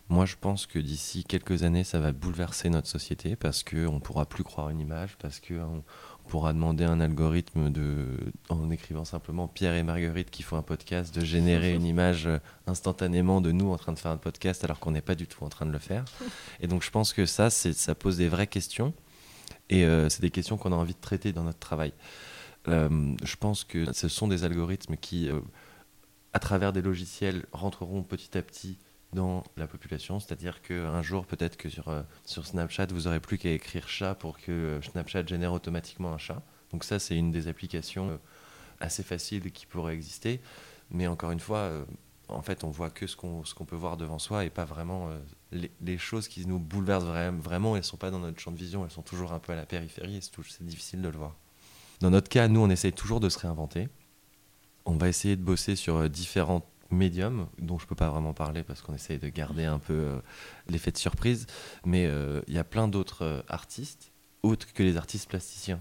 moi 0.09 0.25
je 0.25 0.37
pense 0.41 0.65
que 0.65 0.79
d'ici 0.79 1.25
quelques 1.25 1.65
années, 1.65 1.85
ça 1.85 2.01
va 2.01 2.13
bouleverser 2.13 2.71
notre 2.71 2.89
société 2.89 3.37
parce 3.37 3.63
qu'on 3.63 3.93
ne 3.93 4.01
pourra 4.01 4.25
plus 4.25 4.43
croire 4.43 4.71
une 4.71 4.81
image, 4.81 5.19
parce 5.19 5.39
qu'on 5.39 5.55
on 5.75 5.85
pourra 6.29 6.53
demander 6.53 6.85
à 6.85 6.91
un 6.91 7.01
algorithme, 7.01 7.71
de, 7.71 8.07
en 8.49 8.71
écrivant 8.71 9.05
simplement 9.05 9.49
Pierre 9.49 9.75
et 9.75 9.83
Marguerite 9.83 10.31
qui 10.31 10.43
font 10.43 10.57
un 10.57 10.63
podcast, 10.63 11.15
de 11.15 11.25
générer 11.25 11.75
une 11.75 11.85
image 11.85 12.29
instantanément 12.67 13.41
de 13.41 13.53
nous 13.53 13.71
en 13.71 13.77
train 13.77 13.93
de 13.93 13.99
faire 13.99 14.13
un 14.13 14.17
podcast 14.17 14.65
alors 14.65 14.79
qu'on 14.79 14.93
n'est 14.93 15.01
pas 15.01 15.15
du 15.15 15.27
tout 15.27 15.45
en 15.45 15.49
train 15.49 15.67
de 15.67 15.73
le 15.73 15.79
faire. 15.79 16.05
Et 16.61 16.67
donc 16.67 16.83
je 16.83 16.91
pense 16.91 17.13
que 17.13 17.27
ça, 17.27 17.51
ça 17.51 17.95
pose 17.95 18.19
des 18.19 18.29
vraies 18.29 18.47
questions. 18.47 18.95
Et 19.71 19.85
euh, 19.85 20.09
c'est 20.09 20.21
des 20.21 20.31
questions 20.31 20.59
qu'on 20.59 20.73
a 20.73 20.77
envie 20.77 20.95
de 20.95 21.01
traiter 21.01 21.33
dans 21.33 21.45
notre 21.45 21.59
travail. 21.59 21.93
Euh, 22.69 23.15
je 23.23 23.37
pense 23.37 23.65
que 23.65 23.93
ce 23.93 24.09
sont 24.09 24.29
des 24.29 24.45
algorithmes 24.45 24.97
qui, 24.97 25.31
euh, 25.31 25.41
à 26.33 26.39
travers 26.41 26.73
des 26.73 26.83
logiciels, 26.83 27.47
rentreront 27.53 28.03
petit 28.03 28.37
à 28.37 28.43
petit 28.43 28.79
dans 29.13 29.43
la 29.57 29.67
population. 29.67 30.21
C'est-à-dire 30.21 30.63
qu'un 30.63 31.03
jour, 31.03 31.27
peut-être 31.27 31.57
que 31.57 31.69
sur, 31.69 31.89
euh, 31.89 32.03
sur 32.25 32.47
Snapchat, 32.47 32.87
vous 32.87 33.03
n'aurez 33.03 33.21
plus 33.21 33.39
qu'à 33.39 33.51
écrire 33.51 33.89
chat 33.89 34.15
pour 34.15 34.39
que 34.39 34.53
euh, 34.53 34.83
Snapchat 34.83 35.27
génère 35.27 35.53
automatiquement 35.53 36.13
un 36.13 36.19
chat. 36.19 36.43
Donc 36.73 36.85
ça, 36.85 36.99
c'est 36.99 37.17
une 37.17 37.33
des 37.33 37.49
applications 37.49 38.11
euh, 38.11 38.17
assez 38.81 39.03
faciles 39.03 39.51
qui 39.53 39.67
pourrait 39.67 39.95
exister. 39.95 40.41
Mais 40.91 41.07
encore 41.07 41.31
une 41.31 41.41
fois, 41.41 41.71
en 42.29 42.43
fait, 42.43 42.65
on 42.65 42.71
voit 42.71 42.91
que 42.91 43.07
ce 43.07 43.15
qu'on 43.17 43.43
qu'on 43.43 43.65
peut 43.65 43.77
voir 43.77 43.97
devant 43.97 44.19
soi 44.19 44.45
et 44.45 44.51
pas 44.51 44.65
vraiment 44.65 45.09
les, 45.53 45.71
les 45.81 45.99
choses 45.99 46.27
qui 46.27 46.47
nous 46.47 46.59
bouleversent 46.59 47.05
vra- 47.05 47.37
vraiment. 47.39 47.77
Elles 47.77 47.85
sont 47.85 47.97
pas 47.97 48.11
dans 48.11 48.19
notre 48.19 48.41
champ 48.41 48.51
de 48.51 48.57
vision, 48.57 48.85
elles 48.85 48.91
sont 48.91 49.03
toujours 49.03 49.33
un 49.33 49.39
peu 49.39 49.53
à 49.53 49.57
la 49.57 49.67
périphérie 49.67 50.17
et 50.17 50.21
c'est 50.21 50.67
difficile 50.67 51.01
de 51.03 51.09
le 51.09 51.17
voir. 51.17 51.37
Dans 52.01 52.11
notre 52.11 52.29
cas, 52.29 52.49
nous, 52.49 52.61
on 52.61 52.71
essaye 52.71 52.93
toujours 52.93 53.21
de 53.21 53.29
se 53.29 53.39
réinventer. 53.39 53.89
On 54.85 54.97
va 54.97 55.09
essayer 55.09 55.37
de 55.37 55.43
bosser 55.43 55.77
sur 55.77 55.97
euh, 55.97 56.09
médiums 56.91 57.47
dont 57.59 57.79
je 57.79 57.87
peux 57.87 57.95
pas 57.95 58.11
vraiment 58.11 58.35
parler 58.35 58.63
parce 58.63 58.83
qu'on 58.83 58.95
essaye 58.95 59.19
de 59.19 59.29
garder 59.29 59.65
un 59.65 59.79
peu 59.79 59.95
euh, 59.95 60.21
l'effet 60.69 60.91
de 60.91 60.99
surprise. 60.99 61.47
Mais 61.85 62.07
euh, 62.07 62.43
il 62.49 62.55
y 62.55 62.59
a 62.59 62.65
plein 62.65 62.89
d'autres 62.89 63.25
euh, 63.25 63.43
artistes, 63.49 64.13
autres 64.43 64.73
que 64.73 64.83
les 64.83 64.97
artistes 64.97 65.29
plasticiens. 65.29 65.81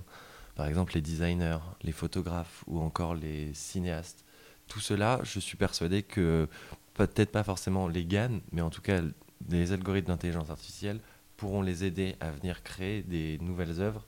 Par 0.56 0.68
exemple, 0.68 0.94
les 0.96 1.02
designers, 1.02 1.60
les 1.84 1.92
photographes 1.92 2.64
ou 2.68 2.80
encore 2.80 3.16
les 3.16 3.54
cinéastes. 3.54 4.26
Tout 4.68 4.80
cela, 4.80 5.20
je 5.24 5.40
suis 5.40 5.58
persuadé 5.58 6.04
que 6.04 6.48
peut-être 6.94 7.32
pas 7.32 7.44
forcément 7.44 7.88
les 7.88 8.06
GAN, 8.06 8.40
mais 8.52 8.62
en 8.62 8.70
tout 8.70 8.82
cas 8.82 9.02
les 9.48 9.72
algorithmes 9.72 10.08
d'intelligence 10.08 10.50
artificielle 10.50 11.00
pourront 11.38 11.62
les 11.62 11.86
aider 11.86 12.18
à 12.20 12.30
venir 12.32 12.62
créer 12.62 13.02
des 13.02 13.38
nouvelles 13.40 13.80
œuvres 13.80 14.06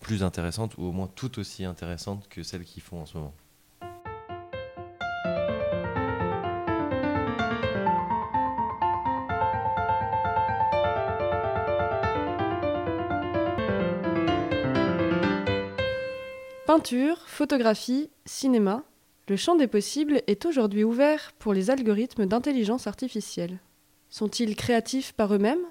plus 0.00 0.22
intéressantes 0.22 0.76
ou 0.76 0.82
au 0.82 0.92
moins 0.92 1.06
tout 1.06 1.38
aussi 1.38 1.64
intéressantes 1.64 2.28
que 2.28 2.42
celles 2.42 2.64
qu'ils 2.64 2.82
font 2.82 3.00
en 3.00 3.06
ce 3.06 3.16
moment. 3.16 3.34
Peinture, 16.84 17.22
photographie, 17.24 18.10
cinéma, 18.26 18.84
le 19.28 19.36
champ 19.36 19.56
des 19.56 19.68
possibles 19.68 20.20
est 20.26 20.44
aujourd'hui 20.44 20.84
ouvert 20.84 21.32
pour 21.38 21.54
les 21.54 21.70
algorithmes 21.70 22.26
d'intelligence 22.26 22.86
artificielle. 22.86 23.58
Sont-ils 24.10 24.54
créatifs 24.54 25.14
par 25.14 25.32
eux-mêmes? 25.32 25.64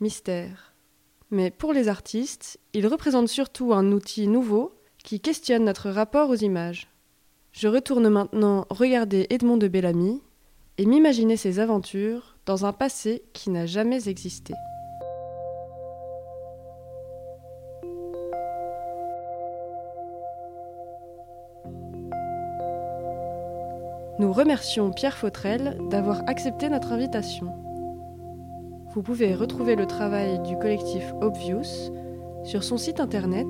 Mystère. 0.00 0.74
Mais 1.30 1.52
pour 1.52 1.72
les 1.72 1.86
artistes, 1.86 2.58
ils 2.72 2.88
représentent 2.88 3.28
surtout 3.28 3.72
un 3.72 3.92
outil 3.92 4.26
nouveau 4.26 4.74
qui 5.04 5.20
questionne 5.20 5.64
notre 5.64 5.90
rapport 5.90 6.28
aux 6.28 6.34
images. 6.34 6.88
Je 7.52 7.68
retourne 7.68 8.08
maintenant 8.08 8.66
regarder 8.68 9.28
Edmond 9.30 9.58
de 9.58 9.68
Bellamy 9.68 10.20
et 10.76 10.86
m'imaginer 10.86 11.36
ses 11.36 11.60
aventures 11.60 12.36
dans 12.46 12.66
un 12.66 12.72
passé 12.72 13.22
qui 13.32 13.50
n'a 13.50 13.66
jamais 13.66 14.08
existé. 14.08 14.54
Nous 24.18 24.32
remercions 24.32 24.90
Pierre 24.90 25.16
Fautrel 25.16 25.78
d'avoir 25.90 26.22
accepté 26.26 26.68
notre 26.68 26.90
invitation. 26.90 27.54
Vous 28.92 29.00
pouvez 29.00 29.36
retrouver 29.36 29.76
le 29.76 29.86
travail 29.86 30.40
du 30.40 30.58
collectif 30.58 31.04
Obvious 31.20 31.92
sur 32.42 32.64
son 32.64 32.78
site 32.78 32.98
internet 32.98 33.46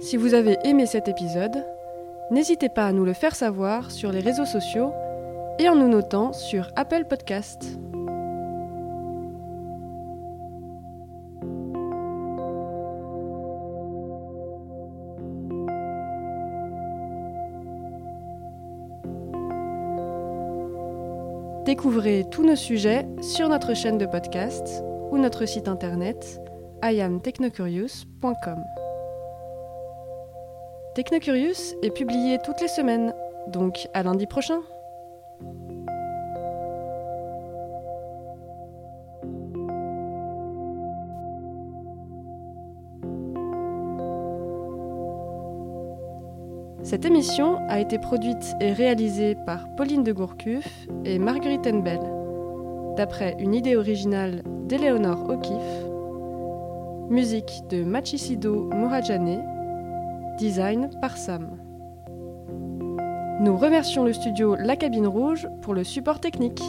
Si 0.00 0.16
vous 0.16 0.32
avez 0.32 0.56
aimé 0.64 0.86
cet 0.86 1.08
épisode, 1.08 1.62
n'hésitez 2.30 2.68
pas 2.68 2.86
à 2.86 2.92
nous 2.92 3.04
le 3.04 3.12
faire 3.12 3.34
savoir 3.34 3.90
sur 3.90 4.12
les 4.12 4.20
réseaux 4.20 4.46
sociaux 4.46 4.92
et 5.58 5.68
en 5.68 5.74
nous 5.74 5.88
notant 5.88 6.32
sur 6.32 6.68
Apple 6.76 7.04
Podcast. 7.08 7.78
Découvrez 21.70 22.24
tous 22.30 22.42
nos 22.42 22.56
sujets 22.56 23.06
sur 23.22 23.48
notre 23.48 23.74
chaîne 23.74 23.96
de 23.96 24.06
podcast 24.06 24.82
ou 25.12 25.18
notre 25.18 25.46
site 25.46 25.68
internet 25.68 26.40
iamtechnocurious.com. 26.82 28.79
Technocurious 30.94 31.76
est 31.82 31.94
publié 31.94 32.38
toutes 32.44 32.60
les 32.60 32.66
semaines, 32.66 33.14
donc 33.46 33.86
à 33.94 34.02
lundi 34.02 34.26
prochain. 34.26 34.60
Cette 46.82 47.04
émission 47.04 47.58
a 47.68 47.78
été 47.78 48.00
produite 48.00 48.56
et 48.60 48.72
réalisée 48.72 49.36
par 49.46 49.72
Pauline 49.76 50.02
de 50.02 50.10
Gourcuff 50.10 50.88
et 51.04 51.20
Marguerite 51.20 51.68
Enbel, 51.68 52.00
d'après 52.96 53.36
une 53.38 53.54
idée 53.54 53.76
originale 53.76 54.42
d'Eleonore 54.66 55.30
O'Keeffe, 55.30 57.10
musique 57.10 57.62
de 57.68 57.84
Machisido 57.84 58.64
Morajane, 58.74 59.59
design 60.40 60.88
par 61.02 61.18
Sam. 61.18 61.58
Nous 63.40 63.58
remercions 63.58 64.04
le 64.04 64.14
studio 64.14 64.54
La 64.54 64.74
Cabine 64.74 65.06
Rouge 65.06 65.46
pour 65.60 65.74
le 65.74 65.84
support 65.84 66.18
technique. 66.18 66.62